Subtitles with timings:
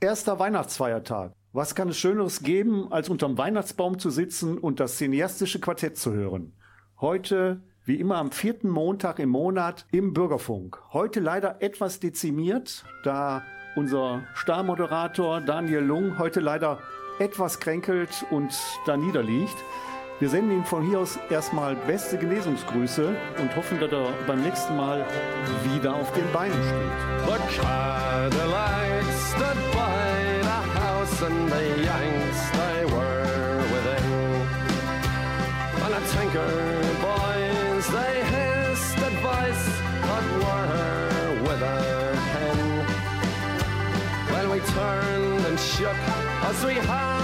[0.00, 1.32] Erster Weihnachtsfeiertag.
[1.52, 6.12] Was kann es Schöneres geben, als unterm Weihnachtsbaum zu sitzen und das cineastische Quartett zu
[6.12, 6.52] hören?
[7.00, 10.80] Heute, wie immer am vierten Montag im Monat, im Bürgerfunk.
[10.92, 13.42] Heute leider etwas dezimiert, da
[13.74, 16.78] unser Starmoderator Daniel Lung heute leider
[17.18, 18.56] etwas kränkelt und
[18.86, 19.56] da niederliegt.
[20.20, 24.76] Wir senden ihm von hier aus erstmal beste Genesungsgrüße und hoffen, dass er beim nächsten
[24.76, 25.06] Mal
[25.72, 26.98] wieder auf den Beinen steht.
[27.24, 34.42] The Cadillac stood by the house and the Yanks they were within.
[35.84, 39.70] And the Tinker boys they hissed advice
[40.02, 42.58] but were with a pen.
[44.32, 45.96] Well, we turned and shook
[46.42, 47.17] as we had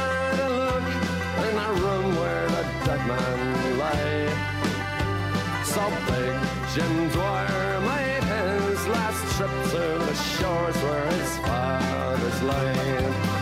[3.14, 4.28] man lay.
[5.64, 6.34] So big
[6.74, 13.34] Jim Dwyer made his last trip to the shores where his fathers lay.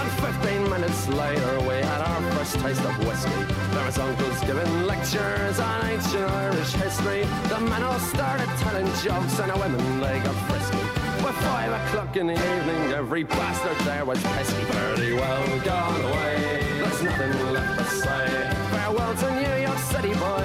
[0.00, 3.42] And 15 minutes later, we had our first taste of whiskey.
[3.72, 7.22] There was uncles giving lectures on ancient Irish history.
[7.48, 10.78] The men all started telling jokes, and the women they got frisky.
[11.22, 14.64] By five o'clock in the evening, every bastard there was pesky.
[14.72, 16.66] Fairly well gone away.
[16.78, 18.49] There's nothing left to say.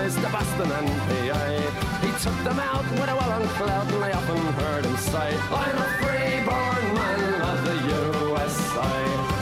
[0.05, 1.45] Boys, to Boston and PA.
[2.05, 5.33] He took them out with a well on cloud, and I often heard him say,
[5.49, 8.93] I'm a free-born man of the USA.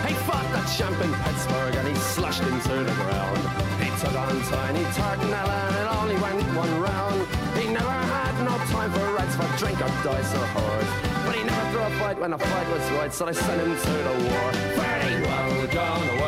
[0.08, 3.44] He fought the champ in Pittsburgh and he slashed him to the ground.
[3.84, 7.20] He took on Tiny Tartanella and it only went one round.
[7.60, 10.92] He never had no time for rights for drink or dice or horse.
[11.26, 13.76] But he never threw a fight when a fight was right, so they sent him
[13.76, 14.52] to the war.
[14.80, 16.23] Very well gone away.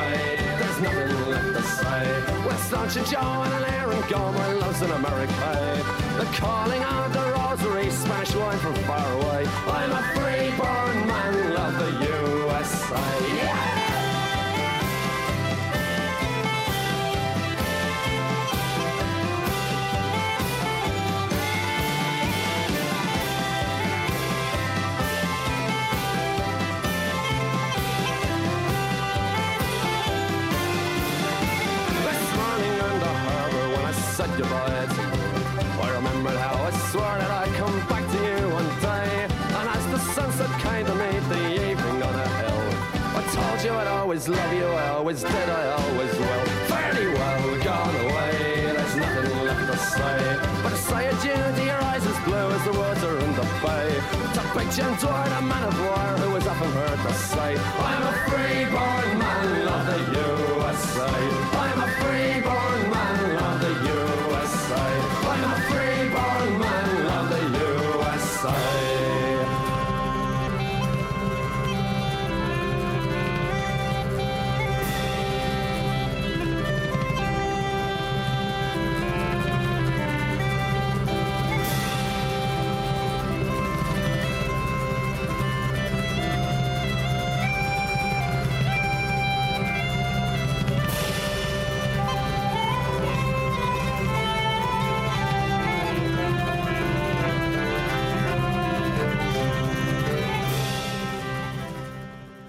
[2.98, 5.84] Archer Joe and an Aaron Gomer loves in America.
[6.18, 9.46] The calling of the rosary, Spanish wine from far away.
[9.68, 13.36] I'm a freeborn man, love the USA.
[13.36, 13.65] Yeah!
[34.38, 39.28] You, I remembered how I swore that I'd come back to you one day.
[39.32, 42.64] And as the sunset to meet the evening on a hill,
[43.16, 46.46] I told you I'd always love you, I always did, I always will.
[46.68, 50.20] Fairly well gone away, there's nothing left to say.
[50.64, 53.90] But to say adieu to your eyes as blue as the water in the bay.
[54.36, 54.42] To
[54.76, 59.20] Jim Dwyer, the man of war, who was often heard to say, I'm a freeborn
[59.20, 61.12] man of the USA.
[61.64, 62.65] I'm a freeborn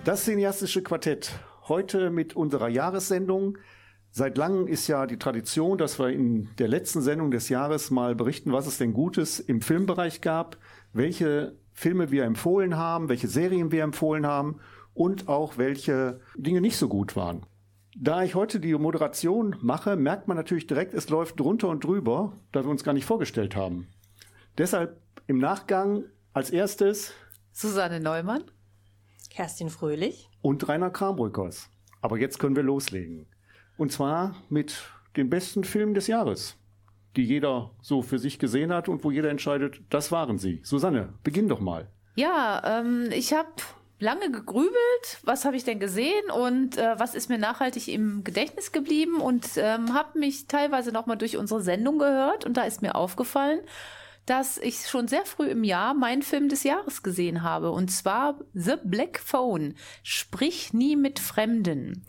[0.06, 1.32] Das cineastische Quartett.
[1.66, 3.58] Heute mit unserer Jahressendung.
[4.12, 8.14] Seit langem ist ja die Tradition, dass wir in der letzten Sendung des Jahres mal
[8.14, 10.58] berichten, was es denn Gutes im Filmbereich gab,
[10.92, 14.60] welche Filme wir empfohlen haben, welche Serien wir empfohlen haben
[14.94, 17.44] und auch welche Dinge nicht so gut waren.
[17.98, 22.38] Da ich heute die Moderation mache, merkt man natürlich direkt, es läuft drunter und drüber,
[22.52, 23.88] da wir uns gar nicht vorgestellt haben.
[24.56, 27.12] Deshalb im Nachgang als erstes
[27.50, 28.44] Susanne Neumann.
[29.36, 30.30] Kerstin Fröhlich.
[30.40, 31.68] und Rainer Krambrückers.
[32.00, 33.26] Aber jetzt können wir loslegen.
[33.76, 34.88] Und zwar mit
[35.18, 36.56] den besten Filmen des Jahres,
[37.16, 40.62] die jeder so für sich gesehen hat und wo jeder entscheidet, das waren sie.
[40.64, 41.90] Susanne, beginn doch mal.
[42.14, 43.50] Ja, ähm, ich habe
[43.98, 48.72] lange gegrübelt, was habe ich denn gesehen und äh, was ist mir nachhaltig im Gedächtnis
[48.72, 52.94] geblieben und ähm, habe mich teilweise nochmal durch unsere Sendung gehört und da ist mir
[52.94, 53.60] aufgefallen,
[54.26, 58.38] dass ich schon sehr früh im Jahr meinen Film des Jahres gesehen habe und zwar
[58.52, 62.04] The Black Phone, Sprich nie mit Fremden.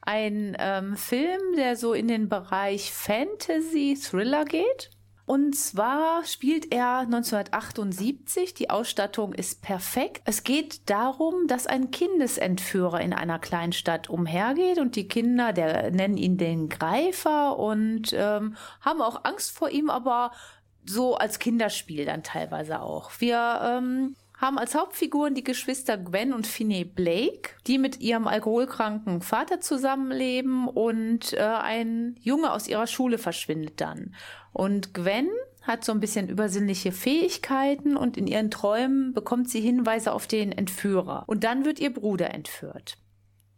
[0.00, 4.90] Ein ähm, Film, der so in den Bereich Fantasy-Thriller geht.
[5.26, 8.52] Und zwar spielt er 1978.
[8.54, 10.22] Die Ausstattung ist perfekt.
[10.24, 16.16] Es geht darum, dass ein Kindesentführer in einer Kleinstadt umhergeht und die Kinder, der nennen
[16.16, 20.32] ihn den Greifer und ähm, haben auch Angst vor ihm, aber
[20.84, 23.10] so als Kinderspiel dann teilweise auch.
[23.18, 29.20] Wir ähm, haben als Hauptfiguren die Geschwister Gwen und Finney Blake, die mit ihrem alkoholkranken
[29.20, 34.14] Vater zusammenleben und äh, ein Junge aus ihrer Schule verschwindet dann.
[34.52, 35.28] Und Gwen
[35.62, 40.52] hat so ein bisschen übersinnliche Fähigkeiten und in ihren Träumen bekommt sie Hinweise auf den
[40.52, 41.24] Entführer.
[41.26, 42.96] Und dann wird ihr Bruder entführt.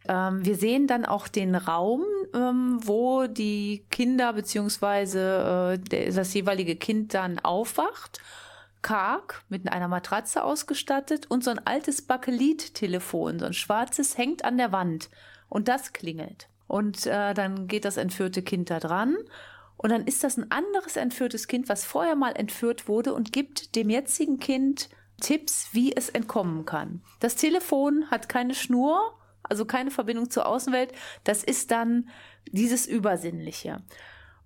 [0.08, 2.04] Ähm, wir sehen dann auch den Raum,
[2.34, 8.20] ähm, wo die Kinder beziehungsweise äh, das jeweilige Kind dann aufwacht
[8.82, 14.58] karg mit einer Matratze ausgestattet und so ein altes Bakelit-Telefon, so ein schwarzes, hängt an
[14.58, 15.08] der Wand
[15.49, 16.49] und das klingelt.
[16.66, 19.16] Und äh, dann geht das entführte Kind da dran
[19.76, 23.75] und dann ist das ein anderes entführtes Kind, was vorher mal entführt wurde und gibt
[23.76, 24.88] dem jetzigen Kind
[25.20, 27.02] Tipps, wie es entkommen kann.
[27.20, 29.16] Das Telefon hat keine Schnur,
[29.52, 30.93] also keine Verbindung zur Außenwelt.
[31.25, 32.08] Das ist dann
[32.50, 33.82] dieses Übersinnliche.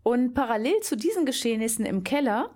[0.02, 2.50] Und parallel zu diesen Geschehnissen im Keller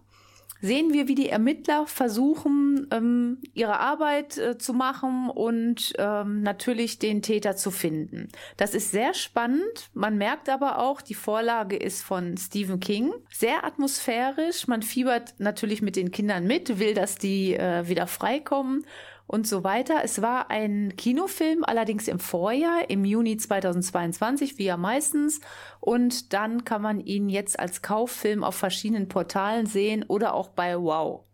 [0.61, 6.99] sehen wir, wie die Ermittler versuchen, ähm, ihre Arbeit äh, zu machen und ähm, natürlich
[6.99, 8.29] den Täter zu finden.
[8.56, 9.91] Das ist sehr spannend.
[9.94, 13.12] Man merkt aber auch, die Vorlage ist von Stephen King.
[13.31, 14.67] Sehr atmosphärisch.
[14.67, 18.85] Man fiebert natürlich mit den Kindern mit, will, dass die äh, wieder freikommen
[19.31, 20.00] und so weiter.
[20.03, 25.41] Es war ein Kinofilm, allerdings im Vorjahr, im Juni 2022, wie ja meistens.
[25.79, 30.77] Und dann kann man ihn jetzt als Kauffilm auf verschiedenen Portalen sehen oder auch bei
[30.77, 31.25] Wow.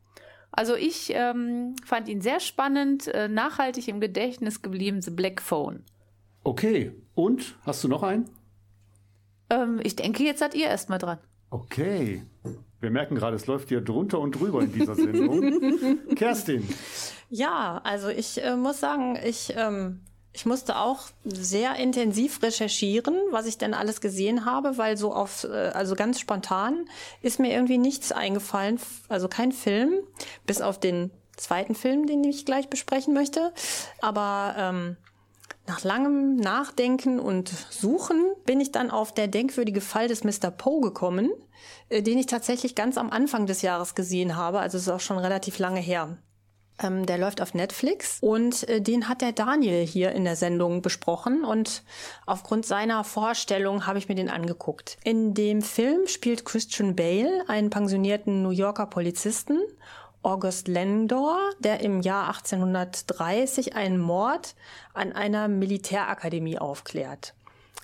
[0.53, 5.83] Also ich ähm, fand ihn sehr spannend, äh, nachhaltig im Gedächtnis geblieben, The Black Phone.
[6.45, 8.29] Okay, und hast du noch einen?
[9.49, 11.19] Ähm, ich denke, jetzt seid ihr erstmal dran.
[11.49, 12.23] Okay.
[12.81, 15.99] Wir merken gerade, es läuft hier drunter und drüber in dieser Sendung.
[16.15, 16.69] Kerstin.
[17.31, 20.01] Ja, also ich äh, muss sagen, ich, ähm,
[20.33, 25.45] ich musste auch sehr intensiv recherchieren, was ich denn alles gesehen habe, weil so auf,
[25.45, 26.85] äh, also ganz spontan
[27.23, 28.79] ist mir irgendwie nichts eingefallen,
[29.09, 29.95] also kein Film,
[30.47, 33.53] bis auf den zweiten Film, den ich gleich besprechen möchte.
[34.01, 34.97] Aber ähm,
[35.67, 40.51] nach langem Nachdenken und Suchen bin ich dann auf der denkwürdige Fall des Mr.
[40.51, 41.31] Poe gekommen,
[41.89, 44.61] äh, den ich tatsächlich ganz am Anfang des Jahres gesehen habe.
[44.61, 46.19] Also es ist auch schon relativ lange her.
[46.79, 50.83] Ähm, der läuft auf Netflix und äh, den hat der Daniel hier in der Sendung
[50.83, 51.83] besprochen und
[52.27, 54.99] aufgrund seiner Vorstellung habe ich mir den angeguckt.
[55.03, 59.59] In dem Film spielt Christian Bale einen pensionierten New Yorker Polizisten,
[60.27, 64.57] August Landor, der im Jahr 1830 einen Mord
[64.93, 67.35] an einer Militärakademie aufklärt.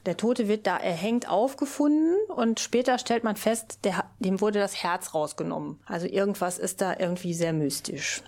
[0.07, 4.83] Der Tote wird da erhängt aufgefunden und später stellt man fest, der, dem wurde das
[4.83, 5.79] Herz rausgenommen.
[5.87, 8.23] Also irgendwas ist da irgendwie sehr mystisch.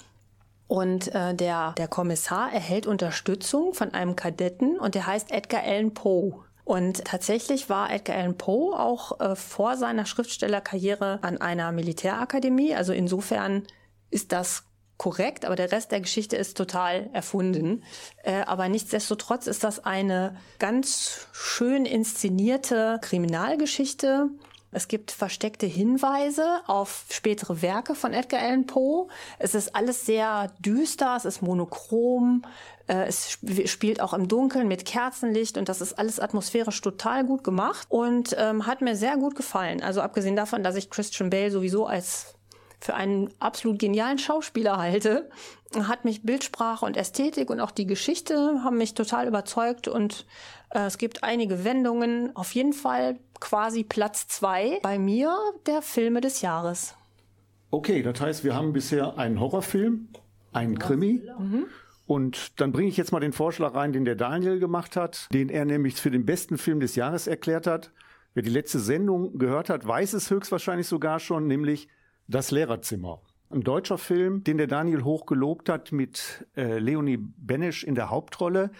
[0.68, 5.92] Und äh, der, der Kommissar erhält Unterstützung von einem Kadetten und der heißt Edgar Allan
[5.92, 6.44] Poe.
[6.64, 12.74] Und tatsächlich war Edgar Allan Poe auch äh, vor seiner Schriftstellerkarriere an einer Militärakademie.
[12.76, 13.64] Also insofern
[14.14, 14.64] ist das
[14.96, 17.82] korrekt, aber der Rest der Geschichte ist total erfunden.
[18.22, 24.30] Äh, aber nichtsdestotrotz ist das eine ganz schön inszenierte Kriminalgeschichte
[24.74, 29.06] es gibt versteckte Hinweise auf spätere Werke von Edgar Allan Poe.
[29.38, 32.42] Es ist alles sehr düster, es ist monochrom,
[32.88, 37.44] äh, es spielt auch im Dunkeln mit Kerzenlicht und das ist alles atmosphärisch total gut
[37.44, 39.80] gemacht und ähm, hat mir sehr gut gefallen.
[39.80, 42.33] Also abgesehen davon, dass ich Christian Bale sowieso als
[42.84, 45.30] für einen absolut genialen Schauspieler halte,
[45.74, 50.26] hat mich Bildsprache und Ästhetik und auch die Geschichte haben mich total überzeugt und
[50.68, 52.36] äh, es gibt einige Wendungen.
[52.36, 55.34] Auf jeden Fall quasi Platz zwei bei mir
[55.66, 56.94] der Filme des Jahres.
[57.70, 60.08] Okay, das heißt, wir haben bisher einen Horrorfilm,
[60.52, 61.22] einen Krimi.
[61.38, 61.64] Mhm.
[62.04, 65.48] Und dann bringe ich jetzt mal den Vorschlag rein, den der Daniel gemacht hat, den
[65.48, 67.92] er nämlich für den besten Film des Jahres erklärt hat.
[68.34, 71.88] Wer die letzte Sendung gehört hat, weiß es höchstwahrscheinlich sogar schon, nämlich
[72.26, 73.20] Das Lehrerzimmer.
[73.50, 78.10] Ein deutscher Film, den der Daniel hoch gelobt hat mit äh, Leonie Benesch in der
[78.10, 78.70] Hauptrolle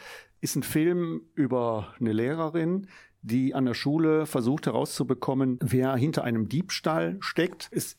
[0.40, 2.88] ist ein Film über eine Lehrerin,
[3.22, 7.68] die an der Schule versucht herauszubekommen, wer hinter einem Diebstahl steckt.
[7.70, 7.96] Es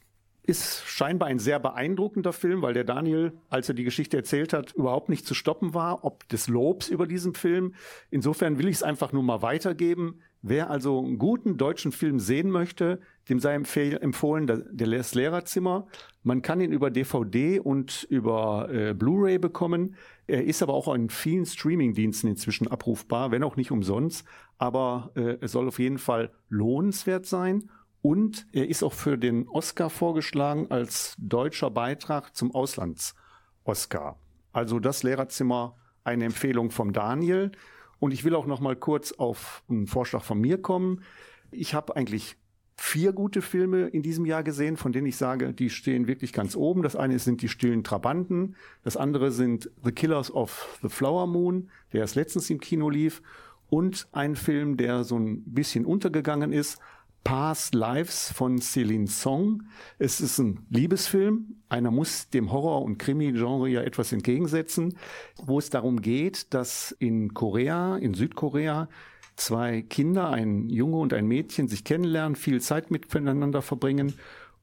[0.47, 4.73] ist scheinbar ein sehr beeindruckender Film, weil der Daniel, als er die Geschichte erzählt hat,
[4.73, 7.73] überhaupt nicht zu stoppen war, ob des Lobs über diesen Film.
[8.11, 10.21] Insofern will ich es einfach nur mal weitergeben.
[10.41, 12.99] Wer also einen guten deutschen Film sehen möchte,
[13.29, 15.87] dem sei empfohlen das Lehrerzimmer.
[16.21, 19.95] Man kann ihn über DVD und über äh, Blu-ray bekommen.
[20.27, 24.25] Er ist aber auch in vielen Streaming-Diensten inzwischen abrufbar, wenn auch nicht umsonst.
[24.59, 27.71] Aber äh, es soll auf jeden Fall lohnenswert sein.
[28.05, 34.19] Und er ist auch für den Oscar vorgeschlagen als deutscher Beitrag zum Auslands-Oscar.
[34.53, 37.51] Also das Lehrerzimmer eine Empfehlung vom Daniel.
[37.97, 41.01] Und ich will auch noch mal kurz auf einen Vorschlag von mir kommen.
[41.49, 42.37] Ich habe eigentlich
[42.77, 46.55] vier gute Filme in diesem Jahr gesehen, von denen ich sage, die stehen wirklich ganz
[46.55, 46.83] oben.
[46.83, 51.71] Das eine sind die stillen Trabanten, das andere sind The Killers of the Flower Moon,
[51.91, 53.23] der erst letztens im Kino lief,
[53.67, 56.79] und ein Film, der so ein bisschen untergegangen ist,
[57.25, 59.63] Past Lives von Celine Song.
[59.97, 61.55] Es ist ein Liebesfilm.
[61.69, 64.95] Einer muss dem Horror- und Krimi-Genre ja etwas entgegensetzen,
[65.43, 68.89] wo es darum geht, dass in Korea, in Südkorea,
[69.37, 74.13] zwei Kinder, ein Junge und ein Mädchen, sich kennenlernen, viel Zeit miteinander verbringen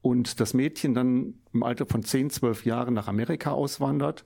[0.01, 4.23] und das Mädchen dann im Alter von 10, 12 Jahren nach Amerika auswandert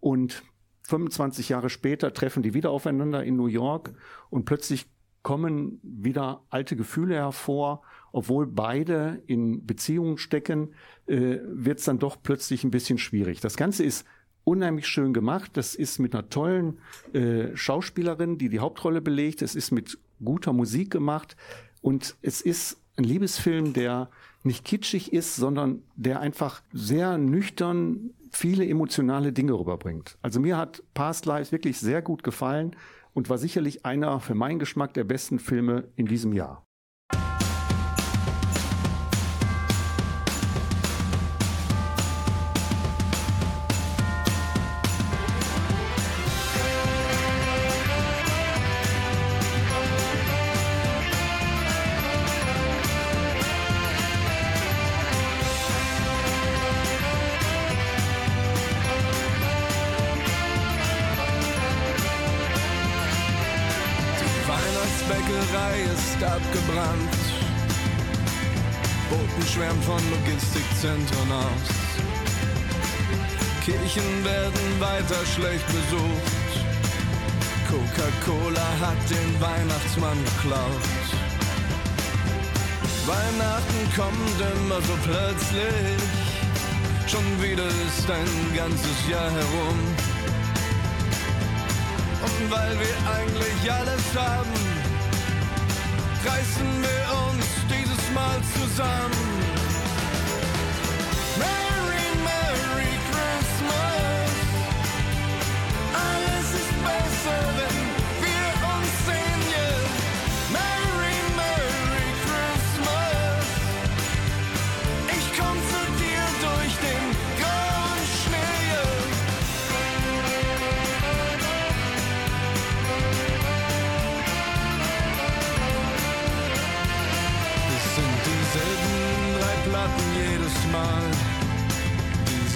[0.00, 0.42] und
[0.82, 3.94] 25 Jahre später treffen die wieder aufeinander in New York
[4.28, 4.86] und plötzlich
[5.26, 10.68] kommen wieder alte Gefühle hervor, obwohl beide in Beziehungen stecken,
[11.08, 13.40] äh, wird es dann doch plötzlich ein bisschen schwierig.
[13.40, 14.06] Das Ganze ist
[14.44, 15.56] unheimlich schön gemacht.
[15.56, 16.78] Das ist mit einer tollen
[17.12, 19.42] äh, Schauspielerin, die die Hauptrolle belegt.
[19.42, 21.36] Es ist mit guter Musik gemacht
[21.82, 24.10] und es ist ein Liebesfilm, der
[24.44, 30.18] nicht kitschig ist, sondern der einfach sehr nüchtern viele emotionale Dinge rüberbringt.
[30.22, 32.76] Also mir hat Past Lives wirklich sehr gut gefallen
[33.16, 36.65] und war sicherlich einer für meinen Geschmack der besten Filme in diesem Jahr.
[74.80, 76.52] Weiter schlecht besucht.
[77.68, 80.82] Coca-Cola hat den Weihnachtsmann geklaut.
[83.06, 86.02] Weihnachten kommt immer so plötzlich.
[87.06, 89.78] Schon wieder ist ein ganzes Jahr herum.
[92.22, 94.52] Und weil wir eigentlich alles haben,
[96.24, 99.55] reißen wir uns dieses Mal zusammen.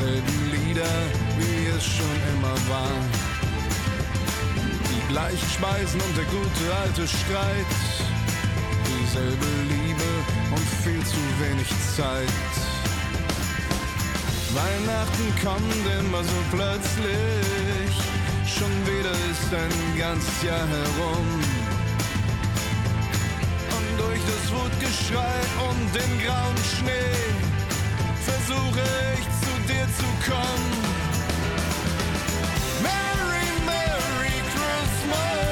[0.00, 0.82] Dieselben Lieder,
[1.38, 3.29] wie es schon immer war.
[5.10, 7.72] Die gleichen Speisen und der gute alte Streit,
[8.86, 10.10] dieselbe Liebe
[10.52, 12.28] und viel zu wenig Zeit.
[14.54, 17.92] Weihnachten kommt immer so plötzlich,
[18.46, 21.26] schon wieder ist ein ganzes Jahr herum.
[23.76, 27.18] Und durch das Wutgeschrei und den grauen Schnee
[28.26, 28.84] versuche
[29.18, 30.99] ich zu dir zu kommen.
[35.10, 35.49] Christmas.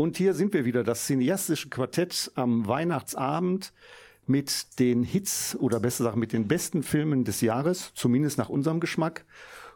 [0.00, 3.74] Und hier sind wir wieder, das cineastische Quartett am Weihnachtsabend
[4.26, 8.80] mit den Hits oder besser gesagt mit den besten Filmen des Jahres, zumindest nach unserem
[8.80, 9.26] Geschmack.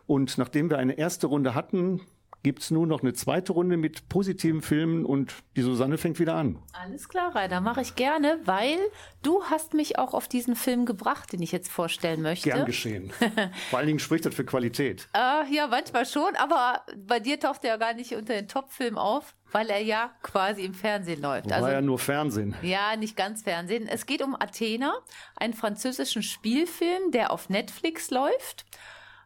[0.06, 2.00] Und nachdem wir eine erste Runde hatten,
[2.44, 6.58] gibt's nun noch eine zweite Runde mit positiven Filmen und die Susanne fängt wieder an.
[6.72, 8.78] Alles klar, Rainer, mache ich gerne, weil
[9.22, 12.50] du hast mich auch auf diesen Film gebracht, den ich jetzt vorstellen möchte.
[12.50, 13.10] Gern geschehen.
[13.70, 15.08] Vor allen Dingen spricht das für Qualität.
[15.14, 18.98] Äh, ja, manchmal schon, aber bei dir taucht er ja gar nicht unter den Top-Film
[18.98, 21.48] auf, weil er ja quasi im Fernsehen läuft.
[21.48, 22.54] War ja nur Fernsehen.
[22.60, 23.88] Ja, nicht ganz Fernsehen.
[23.88, 24.92] Es geht um Athena,
[25.36, 28.66] einen französischen Spielfilm, der auf Netflix läuft.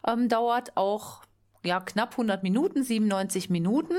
[0.06, 1.22] Ähm, dauert auch
[1.64, 3.96] ja, knapp 100 Minuten, 97 Minuten.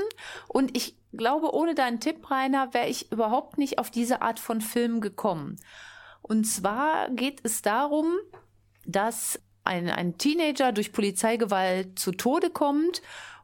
[0.48, 4.60] Und ich glaube, ohne deinen Tipp, Rainer, wäre ich überhaupt nicht auf diese Art von
[4.60, 5.56] Film gekommen.
[6.22, 8.14] Und zwar geht es darum,
[8.86, 13.02] dass ein, ein Teenager durch Polizeigewalt zu Tode kommt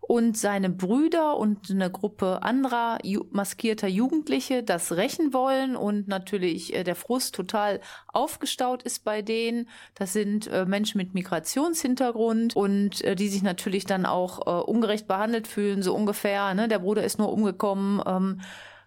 [0.08, 6.74] und seine Brüder und eine Gruppe anderer ju maskierter Jugendliche das rächen wollen und natürlich
[6.74, 7.80] äh, der Frust total
[8.12, 9.68] aufgestaut ist bei denen.
[9.94, 15.08] Das sind äh, Menschen mit Migrationshintergrund und äh, die sich natürlich dann auch äh, ungerecht
[15.08, 16.54] behandelt fühlen, so ungefähr.
[16.54, 16.68] Ne?
[16.68, 18.00] Der Bruder ist nur umgekommen.
[18.06, 18.40] Ähm,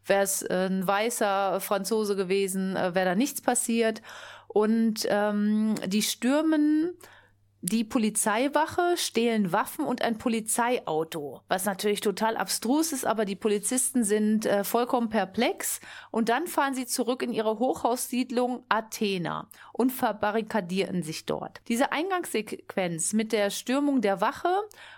[0.05, 4.01] wäre es äh, ein weißer Franzose gewesen, äh, wäre da nichts passiert.
[4.47, 6.93] Und ähm, die stürmen
[7.61, 14.05] die Polizeiwache stehlen Waffen und ein Polizeiauto, was natürlich total abstrus ist, aber die Polizisten
[14.05, 21.03] sind äh, vollkommen perplex und dann fahren sie zurück in ihre Hochhaussiedlung Athena und verbarrikadieren
[21.03, 21.59] sich dort.
[21.67, 24.53] Diese Eingangssequenz mit der Stürmung der Wache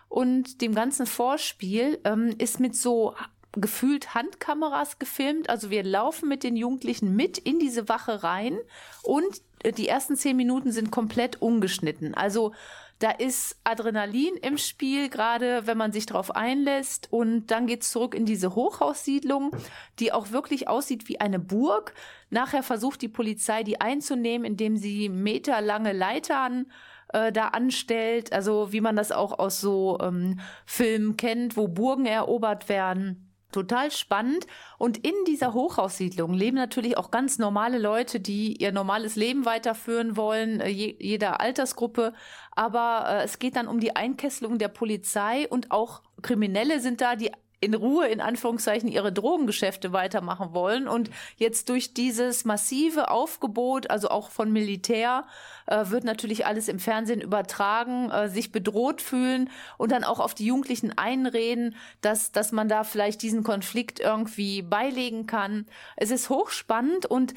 [0.08, 3.16] und dem ganzen Vorspiel ähm, ist mit so
[3.54, 5.50] gefühlt Handkameras gefilmt.
[5.50, 8.58] Also wir laufen mit den Jugendlichen mit in diese Wache rein
[9.04, 9.42] und
[9.78, 12.14] die ersten zehn Minuten sind komplett ungeschnitten.
[12.16, 12.54] Also
[13.02, 17.08] da ist Adrenalin im Spiel, gerade wenn man sich darauf einlässt.
[17.12, 19.56] Und dann geht's zurück in diese Hochhaussiedlung,
[19.98, 21.96] die auch wirklich aussieht wie eine Burg.
[22.30, 26.72] Nachher versucht die Polizei, die einzunehmen, indem sie meterlange Leitern
[27.12, 28.34] äh, da anstellt.
[28.34, 33.31] Also wie man das auch aus so ähm, Filmen kennt, wo Burgen erobert werden.
[33.52, 34.48] Total spannend.
[34.78, 40.16] Und in dieser Hochhaussiedlung leben natürlich auch ganz normale Leute, die ihr normales Leben weiterführen
[40.16, 42.14] wollen, äh, je, jeder Altersgruppe.
[42.52, 47.16] Aber äh, es geht dann um die Einkesselung der Polizei und auch Kriminelle sind da,
[47.16, 47.32] die
[47.62, 54.10] in Ruhe in Anführungszeichen ihre Drogengeschäfte weitermachen wollen und jetzt durch dieses massive Aufgebot, also
[54.10, 55.26] auch von Militär,
[55.68, 60.34] äh, wird natürlich alles im Fernsehen übertragen, äh, sich bedroht fühlen und dann auch auf
[60.34, 65.68] die Jugendlichen einreden, dass, dass man da vielleicht diesen Konflikt irgendwie beilegen kann.
[65.96, 67.36] Es ist hochspannend und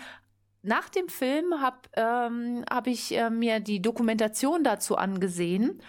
[0.63, 5.83] nach dem Film habe ähm, hab ich äh, mir die Dokumentation dazu angesehen.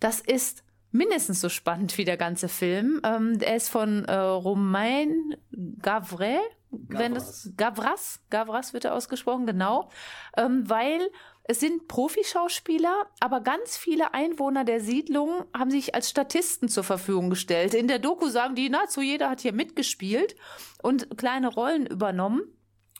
[0.00, 3.00] Das ist mindestens so spannend wie der ganze Film.
[3.04, 5.36] Ähm, er ist von äh, Romain
[5.80, 6.40] Gavret.
[6.70, 9.88] Wenn das Gavras, Gavras wird er ausgesprochen, genau,
[10.36, 11.00] ähm, weil
[11.44, 17.30] es sind Profischauspieler, aber ganz viele Einwohner der Siedlung haben sich als Statisten zur Verfügung
[17.30, 17.72] gestellt.
[17.72, 20.36] In der Doku sagen die, nahezu jeder hat hier mitgespielt
[20.82, 22.42] und kleine Rollen übernommen.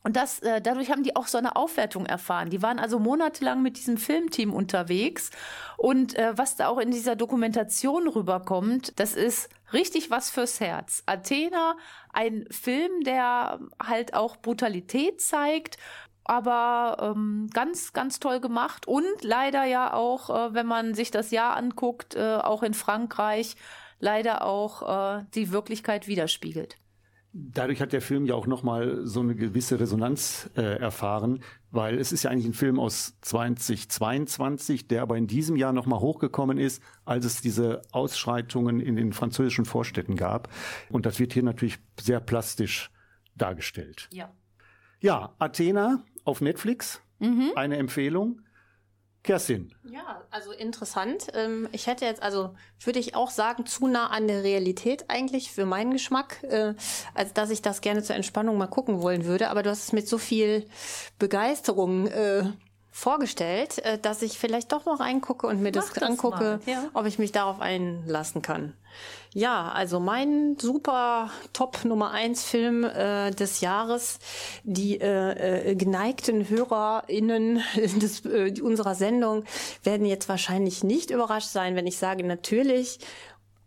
[0.08, 2.48] Und das, äh, dadurch haben die auch so eine Aufwertung erfahren.
[2.48, 5.30] Die waren also monatelang mit diesem Filmteam unterwegs.
[5.76, 11.02] Und äh, was da auch in dieser Dokumentation rüberkommt, das ist richtig was fürs Herz.
[11.04, 11.76] Athena,
[12.10, 15.76] ein Film, der halt auch Brutalität zeigt,
[16.24, 18.88] aber ähm, ganz, ganz toll gemacht.
[18.88, 23.56] Und leider ja auch, äh, wenn man sich das Jahr anguckt, äh, auch in Frankreich,
[24.00, 26.78] leider auch äh, die Wirklichkeit widerspiegelt.
[27.40, 32.10] Dadurch hat der Film ja auch nochmal so eine gewisse Resonanz äh, erfahren, weil es
[32.10, 36.82] ist ja eigentlich ein Film aus 2022, der aber in diesem Jahr nochmal hochgekommen ist,
[37.04, 40.48] als es diese Ausschreitungen in den französischen Vorstädten gab.
[40.90, 42.90] Und das wird hier natürlich sehr plastisch
[43.36, 44.08] dargestellt.
[44.12, 44.32] Ja.
[45.00, 47.52] Ja, Athena auf Netflix, mhm.
[47.54, 48.40] eine Empfehlung.
[49.22, 49.74] Kerstin.
[49.84, 51.26] Ja, also interessant.
[51.34, 55.50] Ähm, ich hätte jetzt, also würde ich auch sagen, zu nah an der Realität eigentlich
[55.50, 56.74] für meinen Geschmack, äh,
[57.14, 59.50] als dass ich das gerne zur Entspannung mal gucken wollen würde.
[59.50, 60.66] Aber du hast es mit so viel
[61.18, 62.44] Begeisterung äh,
[62.98, 66.84] vorgestellt, äh, dass ich vielleicht doch noch reingucke und mir das, das angucke, ja.
[66.94, 68.74] ob ich mich darauf einlassen kann.
[69.32, 74.18] Ja, also mein super Top Nummer eins Film äh, des Jahres.
[74.64, 79.44] Die äh, äh, geneigten HörerInnen des, äh, unserer Sendung
[79.84, 82.98] werden jetzt wahrscheinlich nicht überrascht sein, wenn ich sage, natürlich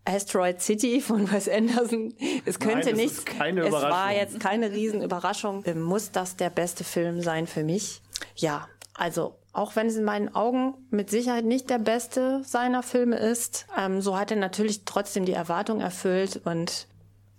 [0.04, 2.14] Asteroid City von Wes Anderson.
[2.44, 3.30] Es könnte Nein, nicht.
[3.30, 5.64] es war jetzt keine Riesenüberraschung.
[5.76, 8.02] Muss das der beste Film sein für mich?
[8.36, 8.68] Ja,
[9.02, 13.66] also auch wenn es in meinen Augen mit Sicherheit nicht der beste seiner Filme ist,
[13.76, 16.88] ähm, so hat er natürlich trotzdem die Erwartung erfüllt und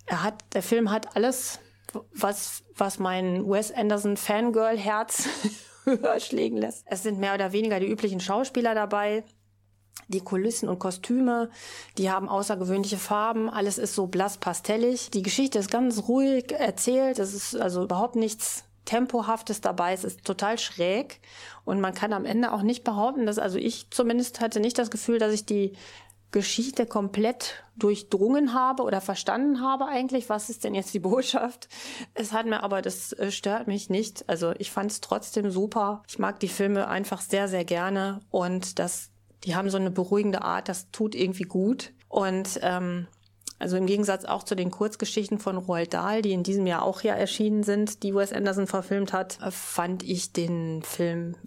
[0.05, 1.59] er hat, der Film hat alles,
[2.13, 5.29] was, was mein Wes Anderson Fangirl-Herz
[5.85, 6.83] höher schlägen lässt.
[6.85, 9.23] Es sind mehr oder weniger die üblichen Schauspieler dabei.
[10.09, 11.49] Die Kulissen und Kostüme,
[11.97, 15.11] die haben außergewöhnliche Farben, alles ist so blass pastellig.
[15.11, 20.25] Die Geschichte ist ganz ruhig erzählt, es ist also überhaupt nichts Tempohaftes dabei, es ist
[20.25, 21.19] total schräg
[21.65, 24.91] und man kann am Ende auch nicht behaupten, dass, also ich zumindest hatte nicht das
[24.91, 25.73] Gefühl, dass ich die
[26.33, 31.69] Geschichte komplett durchdrungen habe oder verstanden habe eigentlich, was ist denn jetzt die Botschaft.
[32.13, 34.27] Es hat mir aber, das äh, stört mich nicht.
[34.27, 36.03] Also ich fand es trotzdem super.
[36.09, 39.11] Ich mag die Filme einfach sehr, sehr gerne und das,
[39.45, 41.93] die haben so eine beruhigende Art, das tut irgendwie gut.
[42.09, 43.07] Und ähm,
[43.63, 47.01] also im Gegensatz auch zu den Kurzgeschichten von Roald Dahl, die in diesem Jahr auch
[47.01, 51.37] ja erschienen sind, die Wes Anderson verfilmt hat, äh, fand ich den Film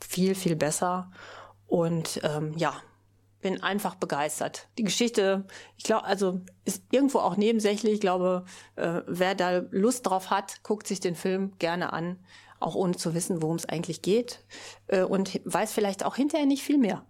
[0.00, 1.12] viel, viel besser.
[1.68, 2.74] Und ähm, ja,
[3.42, 4.66] bin einfach begeistert.
[4.76, 5.46] Die Geschichte,
[5.76, 7.94] ich glaube, also ist irgendwo auch nebensächlich.
[7.94, 8.44] Ich glaube,
[8.74, 12.18] äh, wer da Lust drauf hat, guckt sich den Film gerne an,
[12.58, 14.44] auch ohne zu wissen, worum es eigentlich geht
[14.88, 17.06] äh, und weiß vielleicht auch hinterher nicht viel mehr.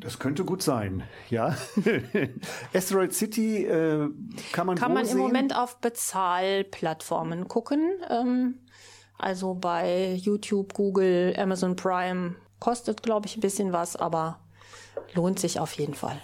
[0.00, 1.56] Das könnte gut sein, ja.
[2.74, 4.08] Asteroid City äh,
[4.52, 5.18] kann man Kann man sehen?
[5.18, 7.90] im Moment auf Bezahlplattformen gucken.
[8.08, 8.60] Ähm,
[9.18, 12.36] also bei YouTube, Google, Amazon Prime.
[12.58, 14.40] Kostet, glaube ich, ein bisschen was, aber
[15.14, 16.20] lohnt sich auf jeden Fall.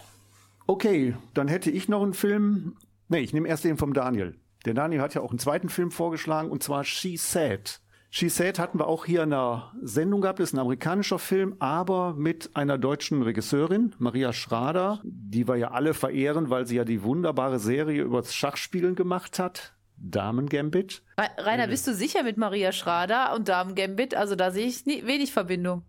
[0.66, 2.76] Okay, dann hätte ich noch einen Film.
[3.08, 4.36] Nee, ich nehme erst den vom Daniel.
[4.64, 7.80] Der Daniel hat ja auch einen zweiten Film vorgeschlagen und zwar She Said.
[8.10, 10.38] She Said hatten wir auch hier in der Sendung gehabt.
[10.38, 15.72] Das ist ein amerikanischer Film, aber mit einer deutschen Regisseurin, Maria Schrader, die wir ja
[15.72, 19.74] alle verehren, weil sie ja die wunderbare Serie übers Schachspielen gemacht hat.
[19.98, 21.02] Damen Gambit.
[21.38, 24.14] Rainer, bist du sicher mit Maria Schrader und Damen Gambit?
[24.14, 25.82] Also da sehe ich nie, wenig Verbindung.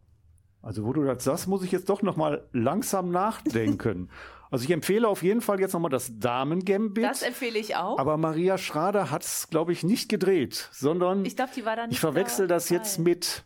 [0.61, 4.09] Also wo du das sagst, muss ich jetzt doch noch mal langsam nachdenken.
[4.49, 7.03] also ich empfehle auf jeden Fall jetzt noch mal das Damen-Gambit.
[7.03, 7.99] Das empfehle ich auch.
[7.99, 11.87] Aber Maria Schrader hat es, glaube ich, nicht gedreht, sondern ich glaube, die war da
[11.87, 12.79] nicht ich verwechsel das dabei.
[12.81, 13.43] jetzt mit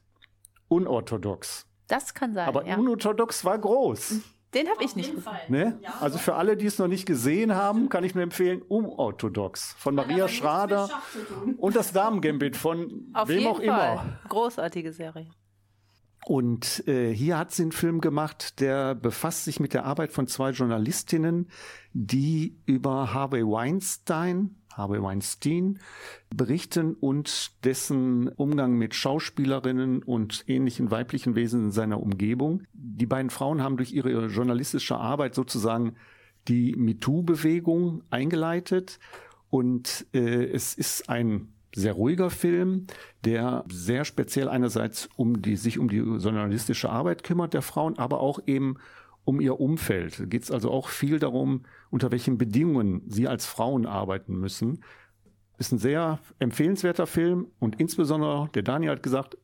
[0.67, 1.65] unorthodox.
[1.87, 2.47] Das kann sein.
[2.47, 2.77] Aber ja.
[2.77, 4.15] unorthodox war groß.
[4.53, 5.13] Den habe ich nicht.
[5.47, 5.79] Ne?
[6.01, 9.95] Also für alle, die es noch nicht gesehen haben, kann ich nur empfehlen, unorthodox von
[9.95, 10.89] Maria Schrader
[11.57, 13.63] und das Damen-Gambit von Auf wem jeden auch Fall.
[13.65, 14.19] immer.
[14.27, 15.29] Großartige Serie.
[16.25, 20.27] Und äh, hier hat sie einen Film gemacht, der befasst sich mit der Arbeit von
[20.27, 21.49] zwei Journalistinnen,
[21.93, 25.79] die über Harvey Weinstein, Harvey Weinstein
[26.29, 32.63] berichten und dessen Umgang mit Schauspielerinnen und ähnlichen weiblichen Wesen in seiner Umgebung.
[32.73, 35.95] Die beiden Frauen haben durch ihre journalistische Arbeit sozusagen
[36.47, 38.99] die MeToo-Bewegung eingeleitet
[39.49, 42.87] und äh, es ist ein sehr ruhiger Film,
[43.23, 48.19] der sehr speziell einerseits um die, sich um die journalistische Arbeit kümmert der Frauen, aber
[48.19, 48.77] auch eben
[49.23, 50.19] um ihr Umfeld.
[50.19, 54.83] Da geht es also auch viel darum, unter welchen Bedingungen sie als Frauen arbeiten müssen.
[55.57, 59.37] Ist ein sehr empfehlenswerter Film und insbesondere, der Daniel hat gesagt,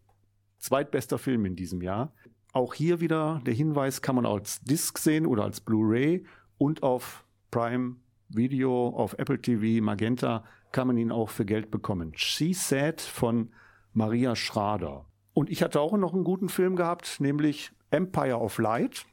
[0.58, 2.14] zweitbester Film in diesem Jahr.
[2.54, 6.26] Auch hier wieder der Hinweis, kann man als Disc sehen oder als Blu-ray
[6.58, 7.98] und auf Prime
[8.30, 10.44] Video, auf Apple TV, Magenta
[10.78, 12.12] kann man ihn auch für Geld bekommen.
[12.16, 13.50] She Said von
[13.94, 15.08] Maria Schrader.
[15.34, 19.08] Und ich hatte auch noch einen guten Film gehabt, nämlich Empire of Light.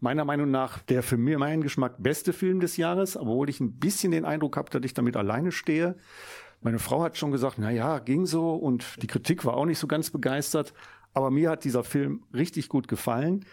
[0.00, 3.78] Meiner Meinung nach der für mir meinen Geschmack beste Film des Jahres, obwohl ich ein
[3.78, 5.94] bisschen den Eindruck habe, dass ich damit alleine stehe.
[6.62, 9.78] Meine Frau hat schon gesagt, na ja, ging so und die Kritik war auch nicht
[9.78, 10.74] so ganz begeistert.
[11.14, 13.44] Aber mir hat dieser Film richtig gut gefallen.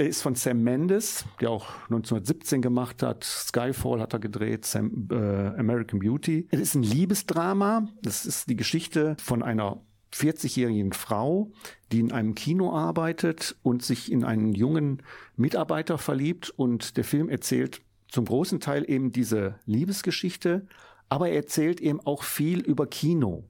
[0.00, 3.22] Er ist von Sam Mendes, der auch 1917 gemacht hat.
[3.22, 6.48] Skyfall hat er gedreht, Sam, äh, American Beauty.
[6.50, 7.86] Es ist ein Liebesdrama.
[8.00, 9.82] Das ist die Geschichte von einer
[10.14, 11.52] 40-jährigen Frau,
[11.92, 15.02] die in einem Kino arbeitet und sich in einen jungen
[15.36, 16.48] Mitarbeiter verliebt.
[16.48, 20.66] Und der Film erzählt zum großen Teil eben diese Liebesgeschichte,
[21.10, 23.44] aber er erzählt eben auch viel über Kino.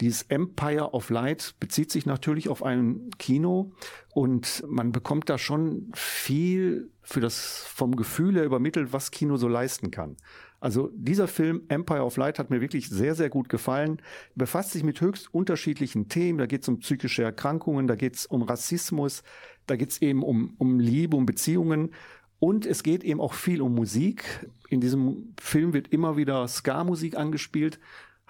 [0.00, 3.72] Dieses Empire of Light bezieht sich natürlich auf ein Kino
[4.14, 9.48] und man bekommt da schon viel für das vom Gefühl her übermittelt, was Kino so
[9.48, 10.16] leisten kann.
[10.62, 14.00] Also dieser Film Empire of Light hat mir wirklich sehr, sehr gut gefallen.
[14.36, 16.38] Befasst sich mit höchst unterschiedlichen Themen.
[16.38, 19.24] Da geht es um psychische Erkrankungen, da geht es um Rassismus,
[19.66, 21.90] da geht es eben um, um Liebe, um Beziehungen.
[22.38, 24.46] Und es geht eben auch viel um Musik.
[24.68, 27.80] In diesem Film wird immer wieder Ska-Musik angespielt.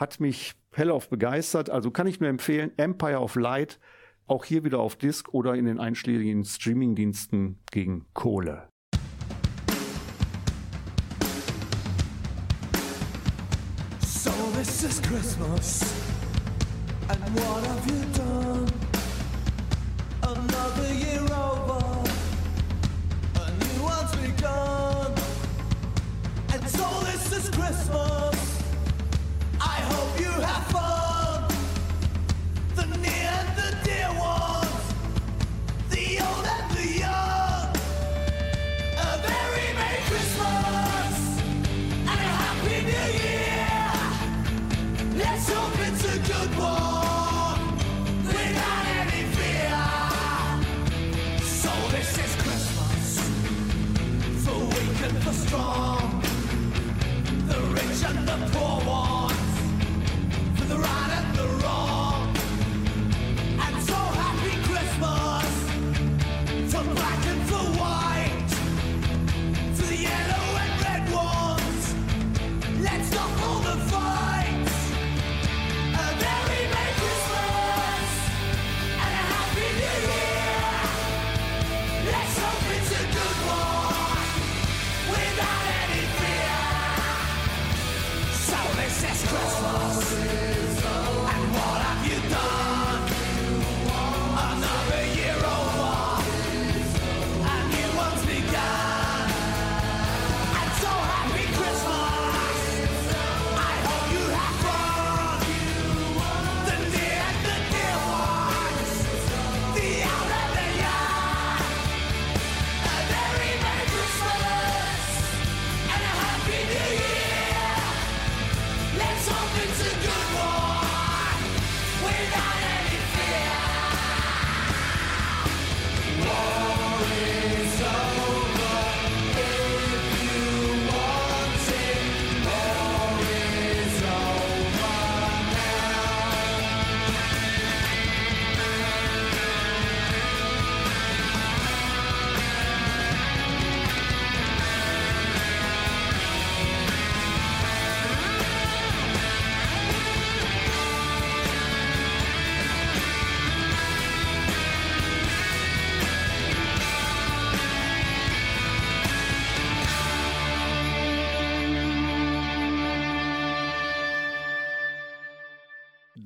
[0.02, 1.70] Hat mich hellauf begeistert.
[1.70, 3.78] Also kann ich nur empfehlen, Empire of Light,
[4.26, 8.66] auch hier wieder auf Disc oder in den einschlägigen Streamingdiensten gegen Kohle.
[14.00, 15.94] So this is Christmas,
[17.06, 18.66] and what have you done?
[20.22, 21.78] Another year over,
[23.36, 25.14] a new one's begun.
[26.52, 28.51] And so this is Christmas.
[29.64, 30.91] I hope you have fun.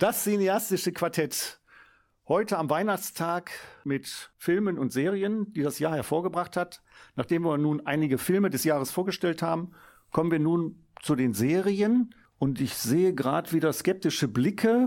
[0.06, 1.58] Das cineastische Quartett.
[2.28, 3.50] Heute am Weihnachtstag
[3.82, 6.80] mit Filmen und Serien, die das Jahr hervorgebracht hat.
[7.16, 9.72] Nachdem wir nun einige Filme des Jahres vorgestellt haben,
[10.12, 12.14] kommen wir nun zu den Serien.
[12.38, 14.86] Und ich sehe gerade wieder skeptische Blicke.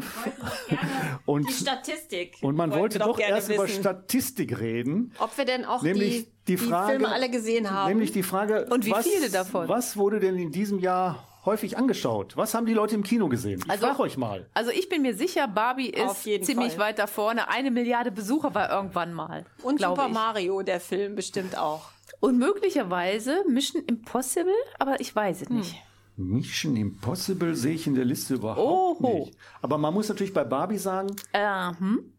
[1.25, 2.37] Und, Die Statistik.
[2.41, 3.81] und man wollte doch erst über wissen.
[3.81, 5.11] Statistik reden.
[5.19, 7.89] Ob wir denn auch Nämlich die, die Frage- Filme alle gesehen haben.
[7.89, 9.67] Nämlich die Frage, Und wie was, viele davon?
[9.67, 12.35] was wurde denn in diesem Jahr häufig angeschaut?
[12.37, 13.61] Was haben die Leute im Kino gesehen?
[13.65, 14.47] Ich Also- frage euch mal.
[14.53, 16.79] Also ich bin mir sicher, Barbie ist ziemlich Fall.
[16.89, 17.49] weit da vorne.
[17.49, 19.45] Eine Milliarde Besucher war irgendwann mal.
[19.63, 20.13] Und glaube Super ich.
[20.13, 21.89] Mario, der Film bestimmt auch.
[22.19, 25.43] Und möglicherweise Mission Impossible, aber ich weiß Hm.
[25.45, 25.75] es nicht.
[26.17, 29.19] Mission Impossible sehe ich in der Liste überhaupt Oho.
[29.25, 29.37] nicht.
[29.61, 32.11] Aber man muss natürlich bei Barbie sagen, Äh, hm?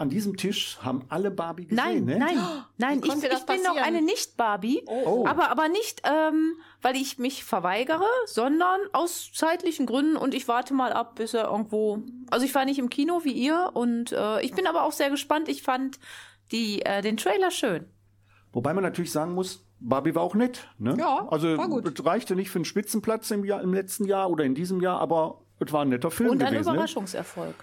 [0.00, 1.76] An diesem Tisch haben alle Barbie gesehen.
[1.76, 2.18] Nein, ne?
[2.18, 2.38] nein,
[2.78, 3.00] nein.
[3.04, 3.78] Ich, ich bin noch passieren?
[3.78, 5.26] eine Nicht-Barbie, Oh.
[5.26, 10.72] aber, aber nicht, ähm, weil ich mich verweigere, sondern aus zeitlichen Gründen und ich warte
[10.72, 12.02] mal ab, bis er irgendwo.
[12.30, 15.10] Also ich war nicht im Kino wie ihr und äh, ich bin aber auch sehr
[15.10, 15.48] gespannt.
[15.48, 15.98] Ich fand
[16.50, 17.84] die, äh, den Trailer schön.
[18.52, 20.66] Wobei man natürlich sagen muss, Barbie war auch nett.
[20.78, 20.96] Ne?
[20.98, 21.86] Ja, also war gut.
[21.86, 24.98] es reichte nicht für einen Spitzenplatz im, Jahr, im letzten Jahr oder in diesem Jahr,
[24.98, 26.74] aber es war ein netter Film Und ein gewesen.
[26.74, 27.54] Ne?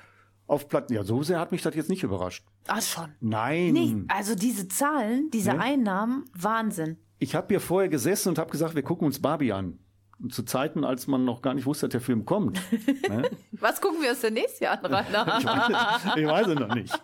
[0.47, 2.45] Auf Platz, ja, so sehr hat mich das jetzt nicht überrascht.
[2.67, 3.09] Ach schon.
[3.19, 3.73] Nein.
[3.73, 5.59] Nee, also diese Zahlen, diese Ne?
[5.59, 6.97] Einnahmen, Wahnsinn.
[7.19, 9.79] Ich habe hier vorher gesessen und habe gesagt, wir gucken uns Barbie an.
[10.19, 12.59] Und zu Zeiten, als man noch gar nicht wusste, dass der Film kommt.
[13.09, 13.29] ne?
[13.51, 16.15] Was gucken wir uns denn nächstes Jahr an, Rainer?
[16.15, 16.97] Ich weiß es noch nicht.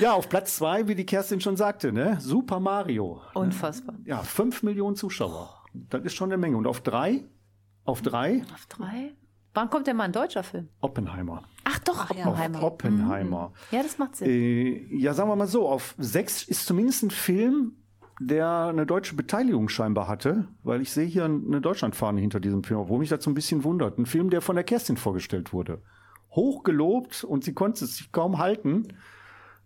[0.00, 2.16] Ja, auf Platz zwei, wie die Kerstin schon sagte, ne?
[2.20, 3.20] Super Mario.
[3.34, 3.94] Unfassbar.
[4.04, 5.62] Ja, fünf Millionen Zuschauer.
[5.72, 6.56] Das ist schon eine Menge.
[6.56, 7.24] Und auf drei,
[7.84, 9.12] auf drei, Auf drei?
[9.54, 10.68] Wann kommt denn mal ein deutscher Film?
[10.80, 11.42] Oppenheimer.
[11.64, 12.10] Ach doch.
[12.10, 12.58] Oppenheimer.
[12.58, 13.52] Auf Oppenheimer.
[13.70, 14.28] Ja, das macht Sinn.
[14.28, 17.72] Äh, ja, sagen wir mal so, auf sechs ist zumindest ein Film,
[18.18, 22.80] der eine deutsche Beteiligung scheinbar hatte, weil ich sehe hier eine Deutschlandfahne hinter diesem Film,
[22.80, 23.98] obwohl mich das so ein bisschen wundert.
[23.98, 25.82] Ein Film, der von der Kerstin vorgestellt wurde.
[26.30, 28.88] Hoch gelobt und sie konnte es sich kaum halten.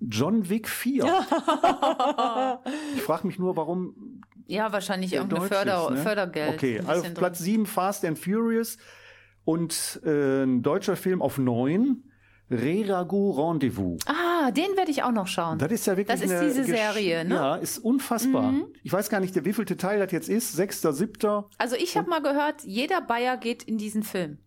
[0.00, 1.04] John Wick 4.
[2.96, 5.96] ich frage mich nur, warum Ja, wahrscheinlich Deutsch Förder ne?
[5.98, 6.54] Fördergeld.
[6.54, 8.78] Okay, also auf Platz 7 Fast and Furious
[9.46, 12.02] und äh, ein deutscher Film auf 9,
[12.50, 13.98] Re-Ragu Rendezvous.
[14.06, 15.58] Ah, den werde ich auch noch schauen.
[15.58, 17.34] Das ist ja wirklich Das ist eine diese Gesch- Serie, ne?
[17.34, 18.52] Ja, ist unfassbar.
[18.52, 18.66] Mhm.
[18.84, 20.52] Ich weiß gar nicht, der wievielte Teil das jetzt ist.
[20.52, 21.48] Sechster, siebter.
[21.58, 24.38] Also ich habe mal gehört, jeder Bayer geht in diesen Film.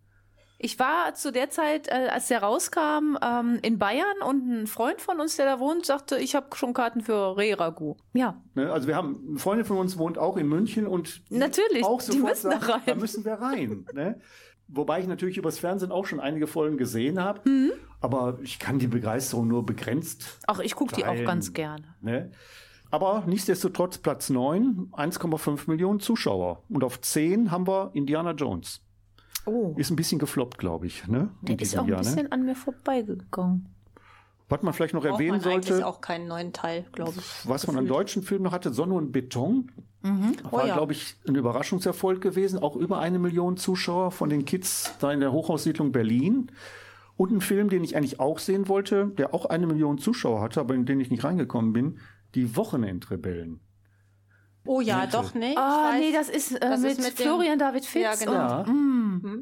[0.62, 5.00] Ich war zu der Zeit, äh, als der rauskam, ähm, in Bayern und ein Freund
[5.00, 7.96] von uns, der da wohnt, sagte, ich habe schon Karten für Re-Ragu.
[8.12, 8.70] Ja, Ne?
[8.70, 12.02] Also wir haben, eine Freundin von uns wohnt auch in München und die Natürlich, auch
[12.02, 12.82] die sofort müssen da sagt, rein.
[12.86, 13.86] Da müssen wir rein.
[13.94, 14.20] ne?
[14.72, 17.48] Wobei ich natürlich übers Fernsehen auch schon einige Folgen gesehen habe.
[17.48, 17.72] Mhm.
[18.00, 21.84] Aber ich kann die Begeisterung nur begrenzt auch ich gucke die auch ganz gerne.
[22.00, 22.30] Ne?
[22.90, 26.64] Aber nichtsdestotrotz Platz 9, 1,5 Millionen Zuschauer.
[26.68, 28.80] Und auf 10 haben wir Indiana Jones.
[29.46, 31.06] Oh, Ist ein bisschen gefloppt, glaube ich.
[31.06, 31.30] Ne?
[31.42, 32.32] Der ist auch ein Jahr, bisschen ne?
[32.32, 33.68] an mir vorbeigegangen.
[34.50, 37.48] Was man vielleicht noch Braucht erwähnen man eigentlich sollte, auch keinen neuen Teil, glaube ich.
[37.48, 39.70] was man an deutschen Filmen noch hatte, Sonne und Beton.
[40.02, 40.74] War, Oh ja.
[40.74, 42.58] glaube ich, ein Überraschungserfolg gewesen.
[42.58, 46.50] Auch über eine Million Zuschauer von den Kids da in der Hochhaussiedlung Berlin.
[47.16, 50.58] Und ein Film, den ich eigentlich auch sehen wollte, der auch eine Million Zuschauer hatte,
[50.60, 51.98] aber in den ich nicht reingekommen bin,
[52.34, 53.60] die Wochenendrebellen.
[54.66, 55.54] Oh ja, doch, ne?
[55.56, 58.02] Ah, Ich nee, das ist, äh, das mit, ist mit dem- Florian David Fitz.
[58.02, 58.32] Ja, genau.
[58.32, 58.60] Ja.
[58.60, 58.68] Und,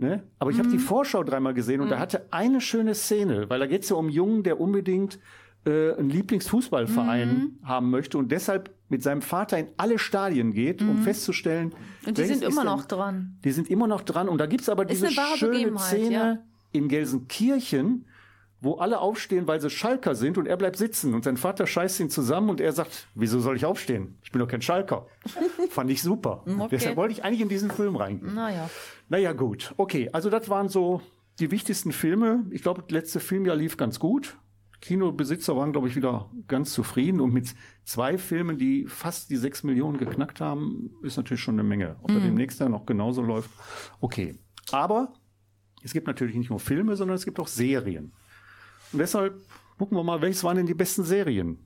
[0.00, 0.22] Ne?
[0.38, 3.66] Aber ich habe die Vorschau dreimal gesehen und da hatte eine schöne Szene, weil da
[3.66, 5.18] geht es ja um einen Jungen, der unbedingt
[5.66, 10.98] äh, einen Lieblingsfußballverein haben möchte und deshalb mit seinem Vater in alle Stadien geht, um
[10.98, 11.74] festzustellen,
[12.06, 13.36] Und die sind immer noch dran.
[13.44, 14.28] Die sind immer noch dran.
[14.28, 16.38] Und da gibt's aber Ist diese schöne Szene ja.
[16.72, 18.06] in Gelsenkirchen,
[18.60, 21.14] wo alle aufstehen, weil sie Schalker sind und er bleibt sitzen.
[21.14, 24.18] Und sein Vater scheißt ihn zusammen und er sagt, wieso soll ich aufstehen?
[24.22, 25.06] Ich bin doch kein Schalker.
[25.70, 26.42] Fand ich super.
[26.46, 26.68] Okay.
[26.70, 28.34] Deshalb wollte ich eigentlich in diesen Film reingehen.
[28.34, 28.68] Naja.
[29.08, 29.74] Naja, gut.
[29.76, 31.00] Okay, also das waren so
[31.38, 32.44] die wichtigsten Filme.
[32.50, 34.36] Ich glaube, das letzte Filmjahr lief ganz gut.
[34.80, 37.20] Kinobesitzer waren, glaube ich, wieder ganz zufrieden.
[37.20, 41.64] Und mit zwei Filmen, die fast die sechs Millionen geknackt haben, ist natürlich schon eine
[41.64, 41.96] Menge.
[42.02, 43.50] Ob das demnächst dann noch genauso läuft,
[44.00, 44.38] okay.
[44.70, 45.12] Aber
[45.82, 48.12] es gibt natürlich nicht nur Filme, sondern es gibt auch Serien.
[48.92, 49.40] Und deshalb
[49.78, 51.58] gucken wir mal, welches waren denn die besten Serien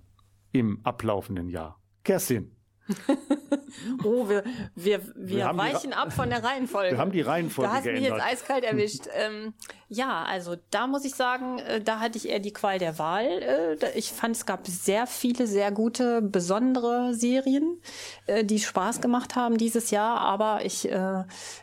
[0.52, 1.80] im ablaufenden Jahr?
[2.04, 2.54] Kerstin,
[4.04, 6.92] Oh, wir, wir, wir, die weichen ab von der Reihenfolge.
[6.92, 9.06] wir haben die Reihenfolge Da hast du mich jetzt eiskalt erwischt.
[9.14, 9.54] ähm,
[9.88, 13.26] ja, also da muss ich sagen, äh, da hatte ich eher die Qual der Wahl.
[13.26, 17.80] Äh, ich fand, es gab sehr viele, sehr gute, besondere Serien,
[18.26, 20.20] äh, die Spaß gemacht haben dieses Jahr.
[20.20, 20.88] Aber ich,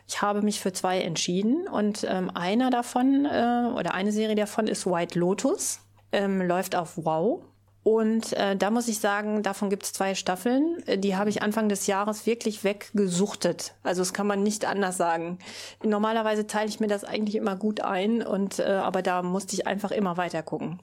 [0.06, 1.68] ich habe mich für zwei entschieden.
[1.68, 5.80] Und ähm, einer davon, oder eine Serie davon ist White Lotus.
[6.12, 7.44] Ähm, läuft auf Wow.
[7.82, 10.82] Und äh, da muss ich sagen, davon gibt es zwei Staffeln.
[10.86, 13.74] Äh, Die habe ich Anfang des Jahres wirklich weggesuchtet.
[13.82, 15.38] Also das kann man nicht anders sagen.
[15.82, 19.66] Normalerweise teile ich mir das eigentlich immer gut ein, und äh, aber da musste ich
[19.66, 20.78] einfach immer weiter gucken.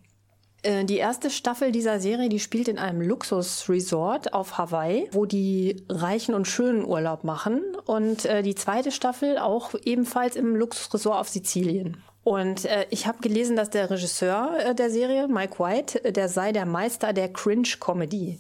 [0.63, 5.86] Äh, Die erste Staffel dieser Serie, die spielt in einem Luxusresort auf Hawaii, wo die
[5.89, 7.62] Reichen und Schönen Urlaub machen.
[7.86, 11.97] Und äh, die zweite Staffel auch ebenfalls im Luxusresort auf Sizilien.
[12.27, 16.27] Und äh, ich habe gelesen, dass der Regisseur äh, der Serie, Mike White, äh, der
[16.27, 18.37] sei der Meister der Cringe-Comedy.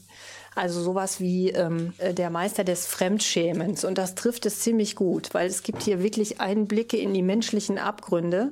[0.55, 3.85] Also sowas wie ähm, äh, der Meister des Fremdschämens.
[3.85, 7.77] Und das trifft es ziemlich gut, weil es gibt hier wirklich Einblicke in die menschlichen
[7.77, 8.51] Abgründe,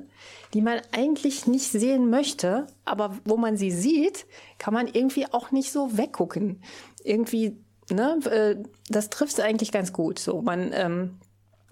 [0.54, 4.24] die man eigentlich nicht sehen möchte, aber wo man sie sieht,
[4.56, 6.62] kann man irgendwie auch nicht so weggucken.
[7.04, 7.58] Irgendwie,
[7.90, 8.56] ne, äh,
[8.88, 10.18] das trifft es eigentlich ganz gut.
[10.18, 11.18] So, man, ähm,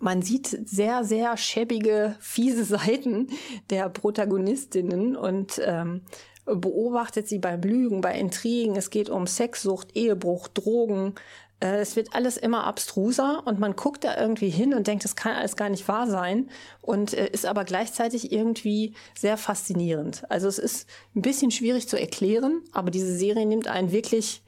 [0.04, 3.28] man sieht sehr, sehr schäbige, fiese Seiten
[3.70, 6.02] der Protagonistinnen und ähm,
[6.44, 8.76] beobachtet sie beim Lügen, bei Intrigen.
[8.76, 11.14] Es geht um Sexsucht, Ehebruch, Drogen.
[11.60, 15.16] Äh, Es wird alles immer abstruser und man guckt da irgendwie hin und denkt, das
[15.16, 16.50] kann alles gar nicht wahr sein
[16.82, 20.30] und äh, ist aber gleichzeitig irgendwie sehr faszinierend.
[20.30, 20.86] Also es ist
[21.16, 24.42] ein bisschen schwierig zu erklären, aber diese Serie nimmt einen wirklich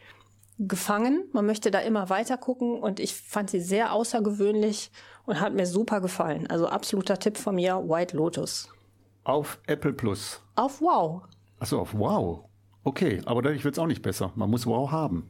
[0.58, 1.24] gefangen.
[1.32, 4.90] Man möchte da immer weiter gucken und ich fand sie sehr außergewöhnlich
[5.26, 6.46] und hat mir super gefallen.
[6.46, 8.70] Also absoluter Tipp von mir, White Lotus.
[9.24, 10.40] Auf Apple Plus.
[10.54, 11.22] Auf Wow.
[11.58, 12.44] Achso, auf Wow.
[12.84, 14.32] Okay, aber dadurch wird es auch nicht besser.
[14.36, 15.28] Man muss Wow haben.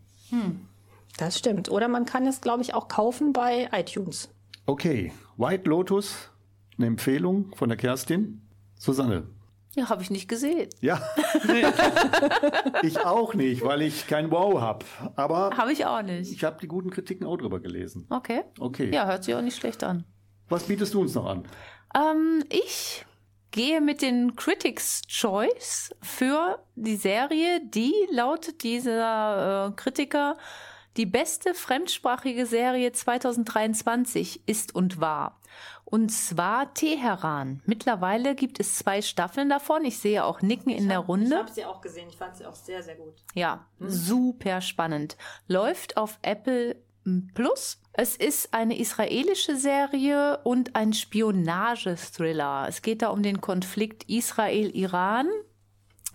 [1.17, 1.71] Das stimmt.
[1.71, 4.29] Oder man kann es, glaube ich, auch kaufen bei iTunes.
[4.67, 6.31] Okay, White Lotus,
[6.77, 8.43] eine Empfehlung von der Kerstin.
[8.79, 9.27] Susanne.
[9.77, 10.71] Ja, habe ich nicht gesehen.
[10.81, 11.01] Ja.
[12.83, 14.87] ich auch nicht, weil ich kein Wow habe.
[15.17, 16.33] Aber Habe ich auch nicht.
[16.33, 18.07] ich habe die guten Kritiken auch drüber gelesen.
[18.09, 18.43] Okay.
[18.59, 18.91] Okay.
[18.93, 20.05] Ja, hört sich auch nicht schlecht an.
[20.49, 21.45] Was bietest du uns noch an?
[21.95, 23.05] Ähm, ich
[23.51, 30.37] gehe mit den Critics Choice für die Serie, die lautet dieser äh, Kritiker,
[30.97, 35.41] die beste fremdsprachige Serie 2023 ist und war.
[35.85, 37.63] Und zwar Teheran.
[37.65, 39.85] Mittlerweile gibt es zwei Staffeln davon.
[39.85, 41.45] Ich sehe auch Nicken in der Runde.
[41.53, 42.09] sie auch gesehen.
[42.09, 43.15] Ich fand sie auch sehr, sehr gut.
[43.35, 45.17] Ja, super spannend.
[45.47, 46.77] Läuft auf Apple
[47.35, 47.81] Plus.
[47.93, 52.67] Es ist eine israelische Serie und ein Spionage-Thriller.
[52.69, 55.29] Es geht da um den Konflikt Israel-Iran.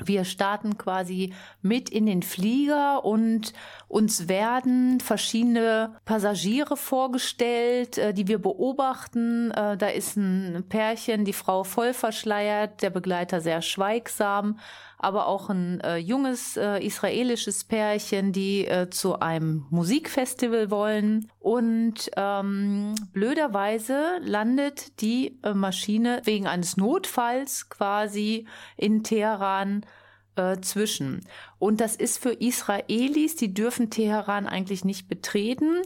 [0.04, 3.54] Wir starten quasi mit in den Flieger und
[3.88, 9.52] uns werden verschiedene Passagiere vorgestellt, äh, die wir beobachten.
[9.52, 14.60] Äh, Da ist ein Pärchen, die Frau voll verschleiert, der Begleiter sehr schweigsam,
[14.98, 21.30] aber auch ein äh, junges israelisches Pärchen, die zu einem Musikfestival wollen.
[21.40, 28.46] Und ähm, blöderweise landet die Maschine wegen eines Notfalls quasi
[28.78, 29.86] in Teheran
[30.36, 31.26] äh, zwischen.
[31.60, 35.82] Und das ist für Israelis, die dürfen Teheran eigentlich nicht betreten.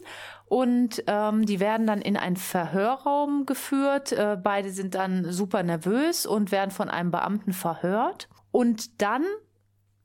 [0.48, 4.12] Und ähm, die werden dann in einen Verhörraum geführt.
[4.12, 8.30] Äh, beide sind dann super nervös und werden von einem Beamten verhört.
[8.52, 9.24] Und dann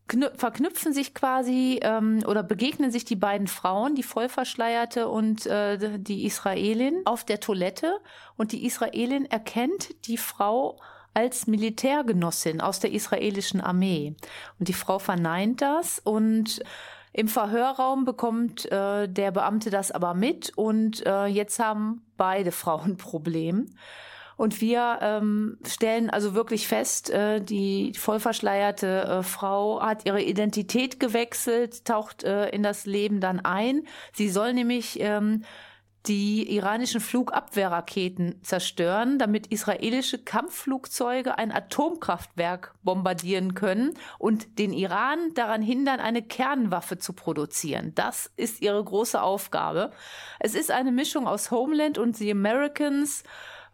[0.09, 5.99] knü- verknüpfen sich quasi ähm, oder begegnen sich die beiden Frauen, die Vollverschleierte und äh,
[5.99, 8.01] die Israelin, auf der Toilette.
[8.37, 10.81] Und die Israelin erkennt die Frau
[11.15, 14.15] als Militärgenossin aus der israelischen Armee.
[14.59, 16.63] Und die Frau verneint das und
[17.13, 22.93] im Verhörraum bekommt äh, der Beamte das aber mit und äh, jetzt haben beide Frauen
[22.93, 23.75] ein Problem.
[24.37, 30.99] Und wir ähm, stellen also wirklich fest, äh, die vollverschleierte äh, Frau hat ihre Identität
[30.99, 33.83] gewechselt, taucht äh, in das Leben dann ein.
[34.15, 35.45] Sie soll nämlich ähm,
[36.07, 45.61] die iranischen Flugabwehrraketen zerstören, damit israelische Kampfflugzeuge ein Atomkraftwerk bombardieren können und den Iran daran
[45.61, 47.93] hindern, eine Kernwaffe zu produzieren.
[47.95, 49.91] Das ist ihre große Aufgabe.
[50.39, 53.23] Es ist eine Mischung aus Homeland und The Americans.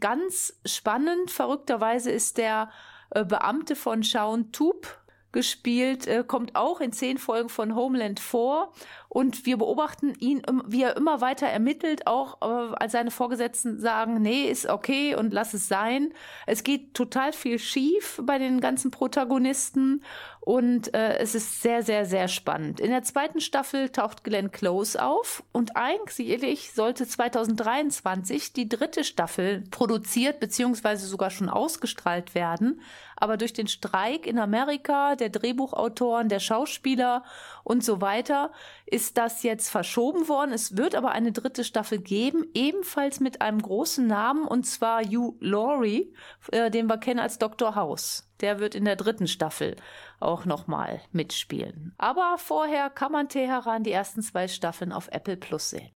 [0.00, 2.70] Ganz spannend, verrückterweise ist der
[3.10, 4.98] äh, Beamte von Shaun Toop
[5.36, 8.72] gespielt, äh, kommt auch in zehn Folgen von Homeland vor.
[9.16, 14.20] Und wir beobachten ihn, wie er immer weiter ermittelt, auch äh, als seine Vorgesetzten sagen,
[14.20, 16.12] nee, ist okay und lass es sein.
[16.44, 20.02] Es geht total viel schief bei den ganzen Protagonisten
[20.46, 22.78] und äh, es ist sehr, sehr, sehr spannend.
[22.78, 29.64] In der zweiten Staffel taucht Glenn Close auf und eigentlich sollte 2023 die dritte Staffel
[29.72, 32.80] produziert beziehungsweise sogar schon ausgestrahlt werden.
[33.16, 37.24] Aber durch den Streik in Amerika, der Drehbuchautoren, der Schauspieler
[37.64, 38.52] und so weiter,
[38.84, 40.52] ist das jetzt verschoben worden.
[40.52, 45.36] Es wird aber eine dritte Staffel geben, ebenfalls mit einem großen Namen, und zwar Hugh
[45.40, 46.14] Laurie,
[46.52, 47.74] äh, den wir kennen als Dr.
[47.74, 48.28] House.
[48.40, 49.76] Der wird in der dritten Staffel
[50.20, 51.94] auch nochmal mitspielen.
[51.98, 55.95] Aber vorher kann man Teheran die ersten zwei Staffeln auf Apple Plus sehen.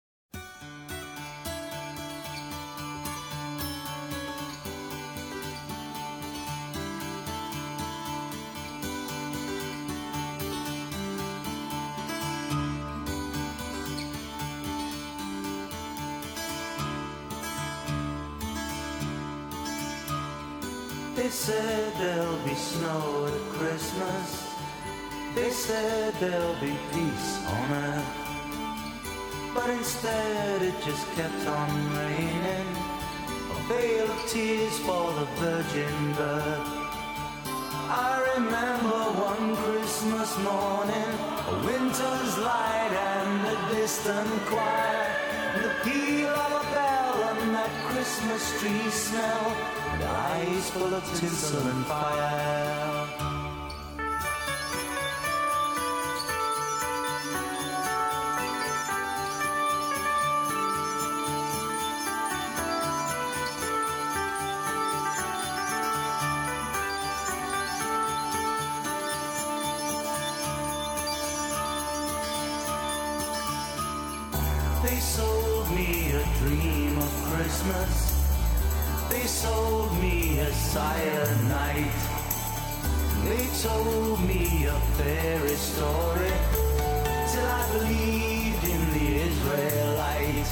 [22.57, 24.53] Snow at Christmas.
[25.35, 28.13] They said there'll be peace on earth.
[29.53, 32.69] But instead it just kept on raining.
[33.53, 36.67] A veil of tears for the virgin birth.
[37.89, 38.99] I remember
[39.29, 41.09] one Christmas morning,
[41.53, 45.07] a winter's light and a distant choir,
[45.61, 49.55] the peal of a bell and that Christmas tree smell,
[49.99, 53.07] and eyes full of tinsel and fire.
[74.83, 78.16] They sold me a dream of Christmas.
[79.09, 80.51] They sold me a
[81.47, 81.99] night.
[83.25, 86.33] They told me a fairy story
[87.31, 90.49] till I believed in the Israelite.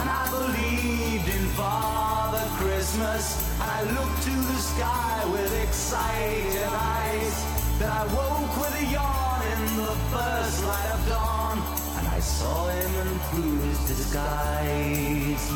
[0.00, 3.24] And I believed in Father Christmas.
[3.60, 7.36] And I looked to the sky with excited eyes.
[7.78, 11.58] Then I woke with a yawn in the first light of dawn.
[11.98, 15.50] And I saw him and through his disguise.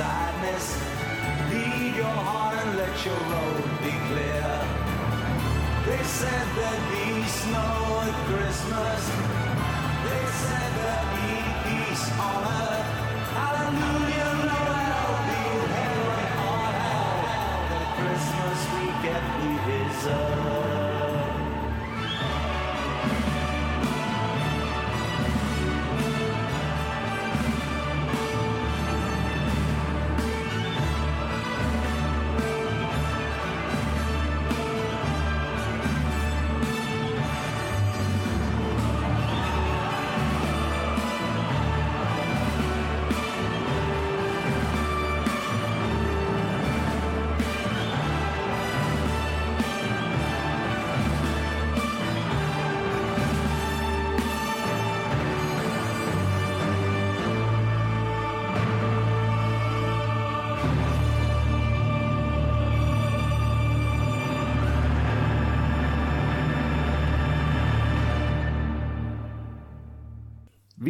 [0.00, 0.66] Sadness.
[1.52, 4.48] Lead your heart and let your road be clear.
[5.88, 7.06] They said there'd be
[7.40, 7.74] snow
[8.08, 9.00] at Christmas.
[10.06, 11.32] They said there'd be
[11.66, 12.90] peace on earth.
[13.40, 15.42] Hallelujah, Noel, be
[15.76, 17.16] heaven on hell.
[17.72, 20.79] The Christmas we get we deserve.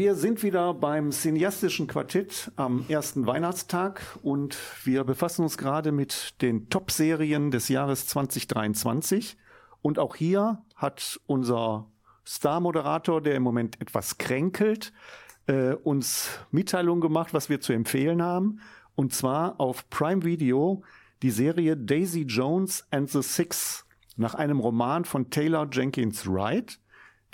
[0.00, 6.40] Wir sind wieder beim cineastischen Quartett am ersten Weihnachtstag und wir befassen uns gerade mit
[6.40, 9.36] den Top-Serien des Jahres 2023.
[9.82, 11.90] Und auch hier hat unser
[12.26, 14.94] Star-Moderator, der im Moment etwas kränkelt,
[15.46, 18.62] äh, uns Mitteilung gemacht, was wir zu empfehlen haben.
[18.94, 20.82] Und zwar auf Prime Video
[21.20, 23.84] die Serie Daisy Jones and the Six
[24.16, 26.80] nach einem Roman von Taylor Jenkins Wright,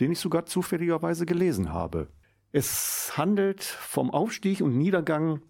[0.01, 2.09] den ich sogar zufälligerweise gelesen habe.
[2.57, 5.43] Es handelt vom Aufstieg und Niedergang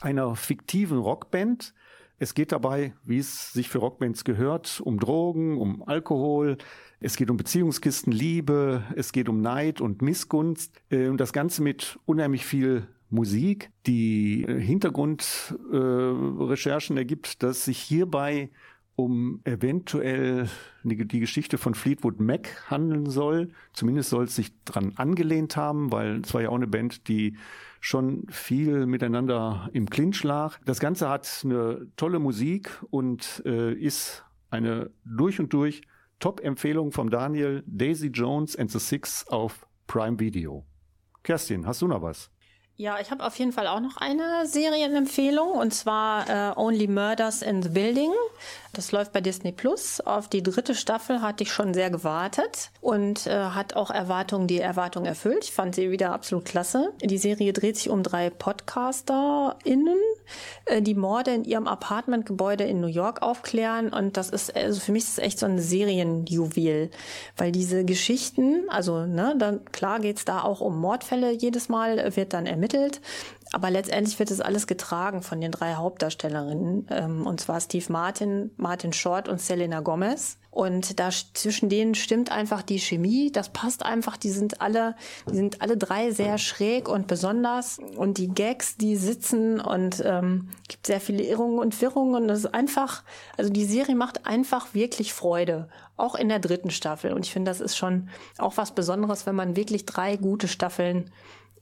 [0.00, 1.74] einer fiktiven Rockband.
[2.16, 6.56] Es geht dabei, wie es sich für Rockbands gehört, um Drogen, um Alkohol.
[7.00, 8.82] Es geht um Beziehungskisten, Liebe.
[8.96, 10.80] Es geht um Neid und Missgunst.
[10.88, 13.70] Äh, Und das Ganze mit unheimlich viel Musik.
[13.86, 18.48] Die Hintergrundrecherchen ergibt, dass sich hierbei
[18.96, 20.48] um eventuell
[20.84, 23.50] die, Geschichte von Fleetwood Mac handeln soll.
[23.72, 27.36] Zumindest soll es sich dran angelehnt haben, weil es war ja auch eine Band, die
[27.80, 30.58] schon viel miteinander im Clinch lag.
[30.64, 35.82] Das Ganze hat eine tolle Musik und äh, ist eine durch und durch
[36.20, 40.64] Top-Empfehlung vom Daniel Daisy Jones and the Six auf Prime Video.
[41.22, 42.30] Kerstin, hast du noch was?
[42.76, 47.40] Ja, ich habe auf jeden Fall auch noch eine Serienempfehlung und zwar äh, Only Murders
[47.42, 48.10] in the Building.
[48.74, 50.00] Das läuft bei Disney Plus.
[50.00, 54.58] Auf die dritte Staffel hatte ich schon sehr gewartet und äh, hat auch Erwartungen, die
[54.58, 55.44] Erwartungen erfüllt.
[55.44, 56.92] Ich fand sie wieder absolut klasse.
[57.00, 59.98] Die Serie dreht sich um drei PodcasterInnen,
[60.64, 64.92] äh, die Morde in ihrem Apartmentgebäude in New York aufklären und das ist, also für
[64.92, 66.90] mich ist es echt so ein Serienjuwel,
[67.36, 72.32] weil diese Geschichten, also ne, dann klar geht's da auch um Mordfälle jedes Mal, wird
[72.32, 73.00] dann ermittelt,
[73.54, 78.50] aber letztendlich wird es alles getragen von den drei Hauptdarstellerinnen, ähm, und zwar Steve Martin,
[78.56, 80.38] Martin Short und Selena Gomez.
[80.50, 84.94] Und da sch- zwischen denen stimmt einfach die Chemie, das passt einfach, die sind alle,
[85.28, 87.80] die sind alle drei sehr schräg und besonders.
[87.96, 92.22] Und die Gags, die sitzen und ähm, gibt sehr viele Irrungen und Wirrungen.
[92.22, 93.02] Und das ist einfach,
[93.36, 95.68] also die Serie macht einfach wirklich Freude.
[95.96, 97.12] Auch in der dritten Staffel.
[97.12, 101.10] Und ich finde, das ist schon auch was Besonderes, wenn man wirklich drei gute Staffeln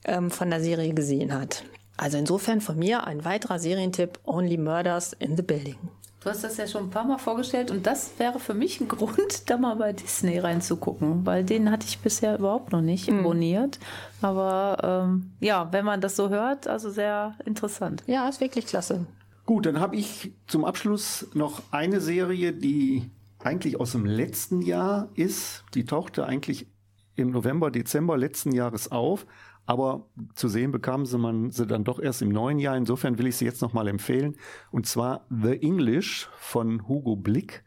[0.04, 1.64] ähm, von der Serie gesehen hat.
[1.96, 5.76] Also insofern von mir ein weiterer Serientipp, Only Murders in the Building.
[6.22, 8.88] Du hast das ja schon ein paar Mal vorgestellt und das wäre für mich ein
[8.88, 13.80] Grund, da mal bei Disney reinzugucken, weil den hatte ich bisher überhaupt noch nicht abonniert.
[14.20, 18.04] Aber ähm, ja, wenn man das so hört, also sehr interessant.
[18.06, 19.04] Ja, ist wirklich klasse.
[19.46, 25.08] Gut, dann habe ich zum Abschluss noch eine Serie, die eigentlich aus dem letzten Jahr
[25.16, 25.64] ist.
[25.74, 26.68] Die tauchte eigentlich
[27.16, 29.26] im November, Dezember letzten Jahres auf.
[29.64, 32.76] Aber zu sehen bekamen sie man sie dann doch erst im neuen Jahr.
[32.76, 34.36] Insofern will ich sie jetzt nochmal empfehlen.
[34.70, 37.64] Und zwar The English von Hugo Blick.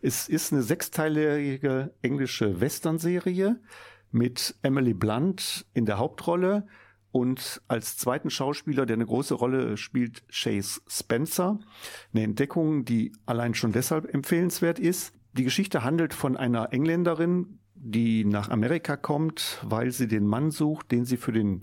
[0.00, 3.60] Es ist eine sechsteilige englische Western-Serie
[4.10, 6.66] mit Emily Blunt in der Hauptrolle
[7.12, 11.60] und als zweiten Schauspieler, der eine große Rolle spielt, Chase Spencer.
[12.12, 15.12] Eine Entdeckung, die allein schon deshalb empfehlenswert ist.
[15.34, 20.92] Die Geschichte handelt von einer Engländerin, die nach Amerika kommt, weil sie den Mann sucht,
[20.92, 21.62] den sie für den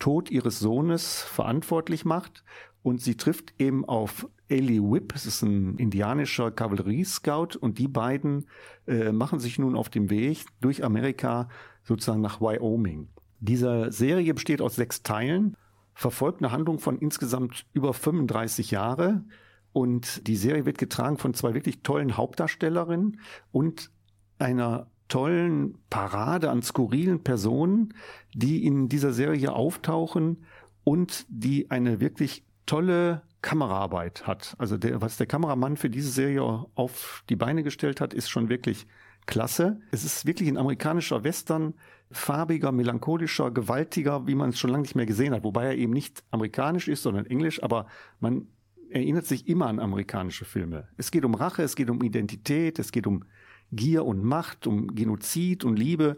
[0.00, 2.44] Tod ihres Sohnes verantwortlich macht.
[2.82, 8.46] Und sie trifft eben auf Eli Whip, es ist ein indianischer Kavalleriescout, und die beiden
[8.86, 11.48] äh, machen sich nun auf dem Weg durch Amerika
[11.84, 13.08] sozusagen nach Wyoming.
[13.38, 15.56] Diese Serie besteht aus sechs Teilen,
[15.94, 19.24] verfolgt eine Handlung von insgesamt über 35 Jahre
[19.72, 23.20] und die Serie wird getragen von zwei wirklich tollen Hauptdarstellerinnen
[23.52, 23.90] und
[24.38, 27.94] einer tollen Parade an skurrilen Personen,
[28.34, 30.44] die in dieser Serie auftauchen
[30.84, 34.54] und die eine wirklich tolle Kameraarbeit hat.
[34.58, 36.42] Also der, was der Kameramann für diese Serie
[36.74, 38.86] auf die Beine gestellt hat, ist schon wirklich
[39.26, 39.80] klasse.
[39.90, 41.74] Es ist wirklich ein amerikanischer Western,
[42.10, 45.44] farbiger, melancholischer, gewaltiger, wie man es schon lange nicht mehr gesehen hat.
[45.44, 47.86] Wobei er eben nicht amerikanisch ist, sondern englisch, aber
[48.20, 48.48] man
[48.90, 50.88] erinnert sich immer an amerikanische Filme.
[50.96, 53.24] Es geht um Rache, es geht um Identität, es geht um
[53.72, 56.16] Gier und Macht, um Genozid und Liebe.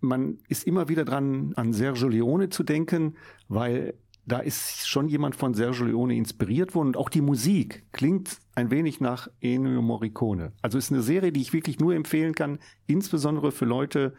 [0.00, 3.16] Man ist immer wieder dran, an Sergio Leone zu denken,
[3.48, 3.94] weil
[4.26, 8.70] da ist schon jemand von Sergio Leone inspiriert worden und auch die Musik klingt ein
[8.70, 10.52] wenig nach Ennio Morricone.
[10.60, 14.14] Also ist eine Serie, die ich wirklich nur empfehlen kann, insbesondere für Leute,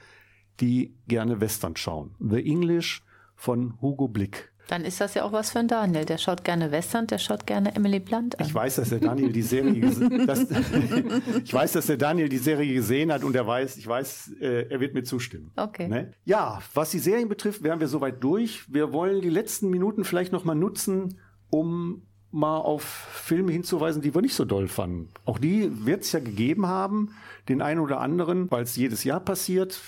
[0.59, 2.15] die gerne Western schauen.
[2.19, 3.03] The English
[3.35, 4.48] von Hugo Blick.
[4.69, 6.05] Dann ist das ja auch was für einen Daniel.
[6.05, 8.45] Der schaut gerne Western, der schaut gerne Emily Blunt an.
[8.45, 9.81] Ich weiß, dass der Daniel die Serie
[10.27, 10.41] dass,
[11.43, 14.69] ich weiß, dass der Daniel die Serie gesehen hat und er weiß, ich weiß, äh,
[14.69, 15.51] er wird mir zustimmen.
[15.55, 15.87] Okay.
[15.87, 16.13] Ne?
[16.23, 18.71] Ja, was die Serien betrifft, wären wir soweit durch.
[18.71, 24.13] Wir wollen die letzten Minuten vielleicht noch mal nutzen, um mal auf Filme hinzuweisen, die
[24.13, 25.09] wir nicht so doll fanden.
[25.25, 27.15] Auch die wird es ja gegeben haben,
[27.47, 29.81] den einen oder anderen, weil es jedes Jahr passiert.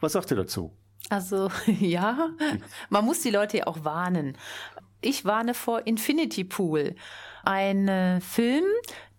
[0.00, 0.72] Was sagt ihr dazu?
[1.08, 2.30] Also ja,
[2.88, 4.36] man muss die Leute ja auch warnen.
[5.00, 6.94] Ich warne vor Infinity Pool,
[7.44, 8.64] ein äh, Film,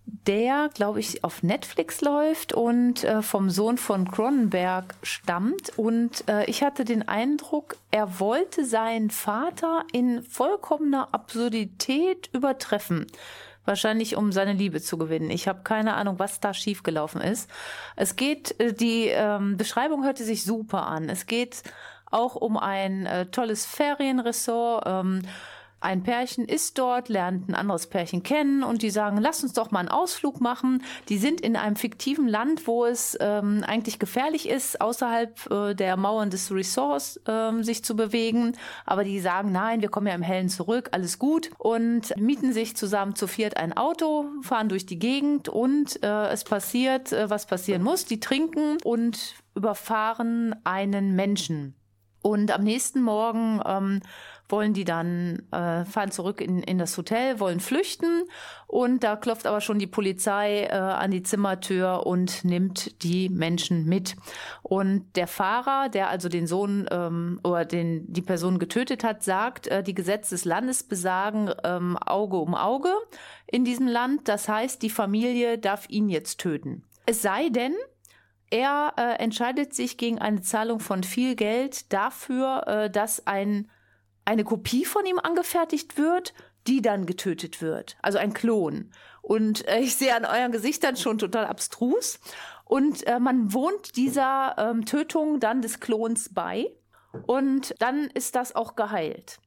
[0.08, 5.78] der, glaube ich, auf Netflix läuft und äh, vom Sohn von Cronenberg stammt.
[5.78, 13.08] Und äh, ich hatte den Eindruck, er wollte seinen Vater in vollkommener Absurdität übertreffen.
[13.68, 15.30] Wahrscheinlich, um seine Liebe zu gewinnen.
[15.30, 17.50] Ich habe keine Ahnung, was da schiefgelaufen ist.
[17.98, 21.10] Es geht, äh, die ähm, Beschreibung hörte sich super an.
[21.10, 21.64] Es geht
[22.10, 24.86] auch um ein äh, tolles Ferienressort.
[24.88, 25.24] Ähm,
[25.80, 29.70] ein Pärchen ist dort, lernt ein anderes Pärchen kennen und die sagen, lass uns doch
[29.70, 30.84] mal einen Ausflug machen.
[31.08, 35.96] Die sind in einem fiktiven Land, wo es ähm, eigentlich gefährlich ist, außerhalb äh, der
[35.96, 38.58] Mauern des Resorts ähm, sich zu bewegen.
[38.86, 41.52] Aber die sagen, nein, wir kommen ja im Hellen zurück, alles gut.
[41.60, 46.44] Und mieten sich zusammen zu viert ein Auto, fahren durch die Gegend und äh, es
[46.44, 48.06] passiert, äh, was passieren muss.
[48.06, 51.76] Die trinken und überfahren einen Menschen.
[52.22, 54.02] Und am nächsten Morgen ähm,
[54.50, 58.24] wollen die dann, äh, fahren zurück in, in das Hotel, wollen flüchten
[58.68, 63.86] und da klopft aber schon die Polizei äh, an die Zimmertür und nimmt die Menschen
[63.86, 64.16] mit.
[64.64, 69.68] Und der Fahrer, der also den Sohn ähm, oder den, die Person getötet hat, sagt,
[69.68, 72.94] äh, die Gesetze des Landes besagen ähm, Auge um Auge
[73.48, 74.28] in diesem Land.
[74.28, 76.84] Das heißt, die Familie darf ihn jetzt töten.
[77.06, 77.74] Es sei denn,
[78.50, 83.70] er äh, entscheidet sich gegen eine Zahlung von viel Geld dafür, äh, dass ein,
[84.28, 86.34] eine Kopie von ihm angefertigt wird,
[86.68, 87.96] die dann getötet wird.
[88.02, 88.92] Also ein Klon.
[89.22, 92.20] Und äh, ich sehe an euren Gesichtern schon total abstrus.
[92.66, 96.70] Und äh, man wohnt dieser ähm, Tötung dann des Klons bei.
[97.26, 99.40] Und dann ist das auch geheilt.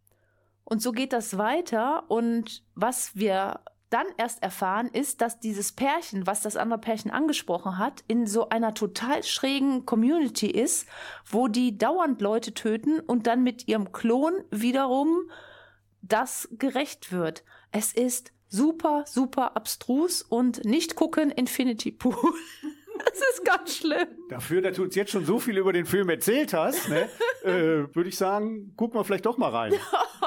[0.64, 2.04] Und so geht das weiter.
[2.08, 3.60] Und was wir
[3.91, 8.49] dann erst erfahren, ist, dass dieses Pärchen, was das andere Pärchen angesprochen hat, in so
[8.49, 10.88] einer total schrägen Community ist,
[11.26, 15.30] wo die dauernd Leute töten und dann mit ihrem Klon wiederum
[16.03, 17.45] das gerecht wird.
[17.72, 22.14] Es ist super, super abstrus und nicht gucken Infinity Pool.
[23.03, 24.09] Das ist ganz schlimm.
[24.28, 27.09] Dafür, dass du uns jetzt schon so viel über den Film erzählt hast, ne,
[27.45, 29.72] äh, würde ich sagen, gucken wir vielleicht doch mal rein.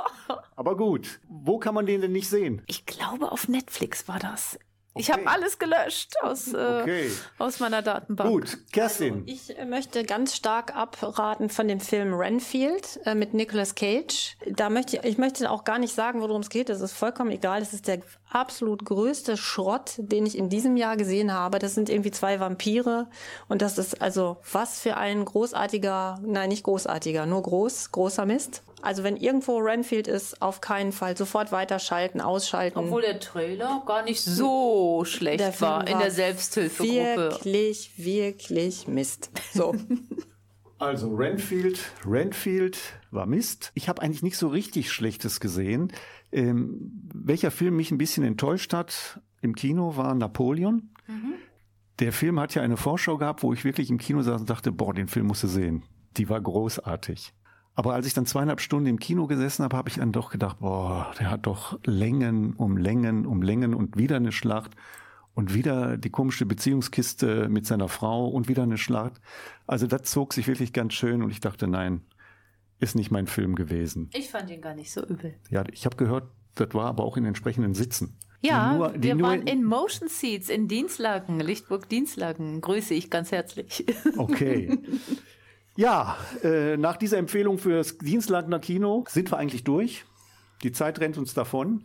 [0.55, 2.61] Aber gut, wo kann man den denn nicht sehen?
[2.67, 4.57] Ich glaube, auf Netflix war das.
[4.95, 5.21] Ich Okay.
[5.25, 7.09] habe alles gelöscht aus, äh, Okay.
[7.39, 8.29] aus meiner Datenbank.
[8.29, 9.23] Gut, Kerstin.
[9.25, 14.37] Ich äh, möchte ganz stark abraten von dem Film Renfield äh, mit Nicolas Cage.
[14.45, 16.69] Da möchte ich, ich möchte auch gar nicht sagen, worum es geht.
[16.69, 17.59] Das ist vollkommen egal.
[17.61, 18.01] Das ist der
[18.33, 21.59] absolut größte Schrott, den ich in diesem Jahr gesehen habe.
[21.59, 23.07] Das sind irgendwie zwei Vampire
[23.47, 28.63] und das ist also was für ein großartiger, nein, nicht großartiger, nur groß, großer Mist.
[28.81, 32.79] Also wenn irgendwo Renfield ist, auf keinen Fall sofort weiterschalten, ausschalten.
[32.79, 37.15] Obwohl der Trailer gar nicht so schlecht Der Film war in der Selbsthilfegruppe.
[37.15, 39.31] Wirklich, wirklich Mist.
[39.53, 39.73] So.
[40.79, 42.77] Also Renfield, Renfield
[43.09, 43.71] war Mist.
[43.73, 45.93] Ich habe eigentlich nicht so richtig Schlechtes gesehen.
[46.33, 50.89] Ähm, welcher Film mich ein bisschen enttäuscht hat im Kino war Napoleon.
[51.99, 54.71] Der Film hat ja eine Vorschau gehabt, wo ich wirklich im Kino saß und dachte,
[54.71, 55.83] boah, den Film musst du sehen.
[56.17, 57.33] Die war großartig.
[57.75, 60.59] Aber als ich dann zweieinhalb Stunden im Kino gesessen habe, habe ich dann doch gedacht,
[60.59, 64.71] boah, der hat doch Längen um Längen um Längen und wieder eine Schlacht
[65.33, 69.21] und wieder die komische Beziehungskiste mit seiner Frau und wieder eine Schlacht.
[69.65, 72.01] Also das zog sich wirklich ganz schön und ich dachte, nein,
[72.83, 74.09] ist nicht mein Film gewesen.
[74.13, 75.33] Ich fand ihn gar nicht so übel.
[75.49, 76.25] Ja, ich habe gehört,
[76.55, 78.17] das war aber auch in entsprechenden Sitzen.
[78.41, 82.59] Ja, nur- wir waren in Motion Seats in Dienstlaken, Lichtburg Dienstlaken.
[82.61, 83.85] Grüße ich ganz herzlich.
[84.17, 84.77] Okay.
[85.75, 90.05] Ja, äh, nach dieser Empfehlung für das Dienstlagener Kino sind wir eigentlich durch.
[90.61, 91.81] Die Zeit rennt uns davon.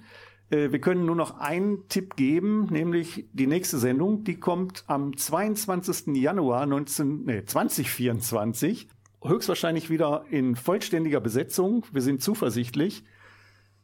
[0.50, 4.24] Äh, wir können nur noch einen Tipp geben, nämlich die nächste Sendung.
[4.24, 6.14] Die kommt am 22.
[6.16, 8.88] Januar 19, nee, 2024.
[9.24, 11.84] Höchstwahrscheinlich wieder in vollständiger Besetzung.
[11.92, 13.02] Wir sind zuversichtlich.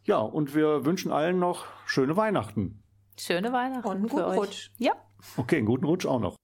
[0.05, 2.83] Ja, und wir wünschen allen noch schöne Weihnachten.
[3.19, 3.89] Schöne Weihnachten.
[3.89, 4.39] Und einen für guten euch.
[4.39, 4.71] Rutsch.
[4.79, 4.93] Ja.
[5.37, 6.37] Okay, einen guten Rutsch auch noch.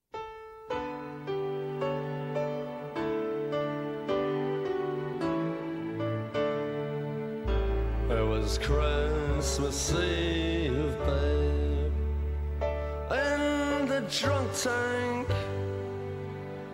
[8.08, 11.92] It was Christmas Eve, babe,
[13.14, 15.28] in the drunk tank.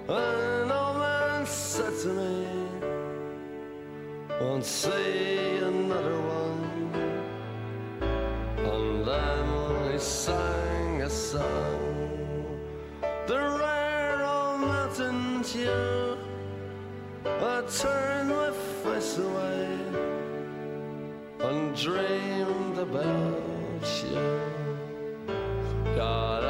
[0.09, 0.86] An old man
[1.77, 2.47] said to me,
[4.41, 6.63] Won't see another one.
[8.73, 12.59] And then he sang a song,
[13.27, 16.17] the rare old mountain tune.
[17.27, 18.53] I turned my
[18.83, 19.69] face away
[21.41, 24.41] and dreamed about you.
[25.95, 26.46] Got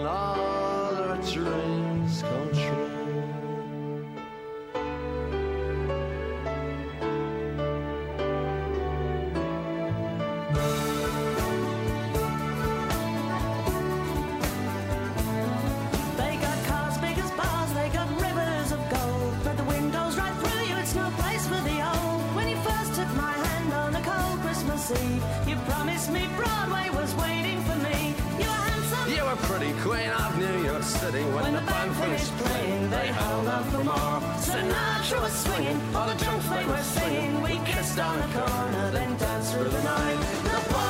[0.00, 2.89] when all our dreams come true.
[29.82, 32.90] Queen of New York City when, When the band finished playing.
[32.90, 34.20] They held out for more.
[34.44, 37.42] Sinatra was swinging, all the drunks they were singing.
[37.42, 40.18] We kissed on the corner, then danced through the night.
[40.44, 40.89] The boys of the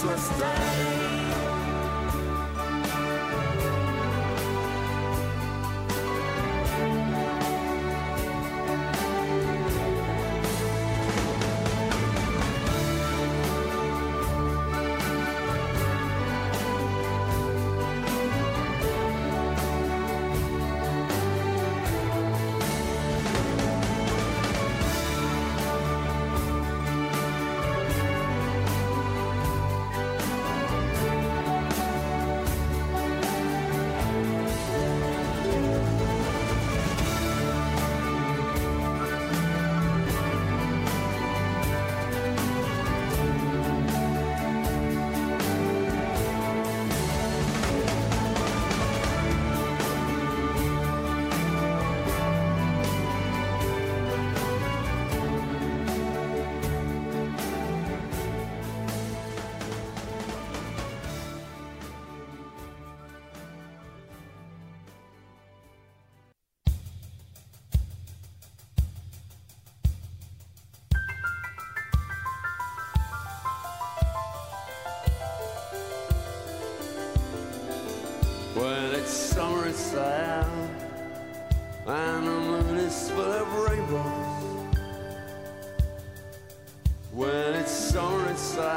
[0.00, 1.29] For Christmas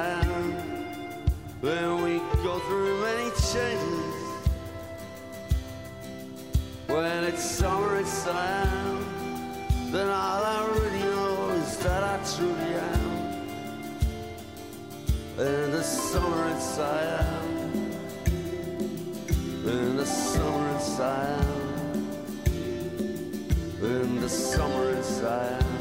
[0.04, 0.56] inside,
[1.62, 4.16] then we go through many changes.
[6.88, 9.06] When it's summer it's inside,
[9.92, 13.14] then all I really know is that I truly am.
[15.40, 17.44] In the summer inside
[19.66, 21.46] in the summer inside,
[23.82, 25.64] in the summer inside.
[25.64, 25.73] inside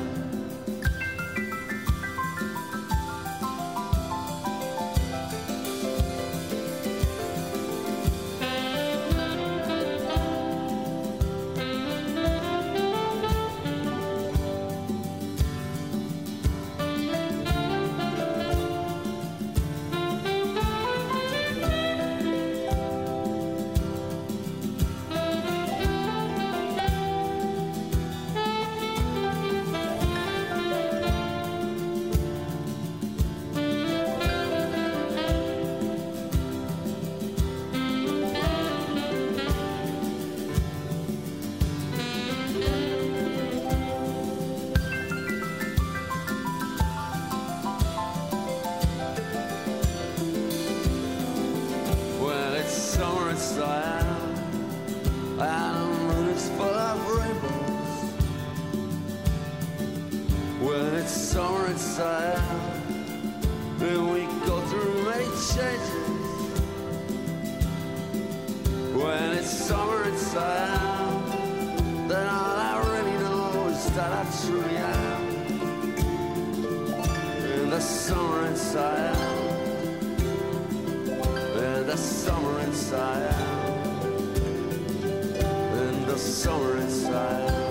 [82.43, 83.35] summer inside.
[85.75, 87.62] In the summer inside.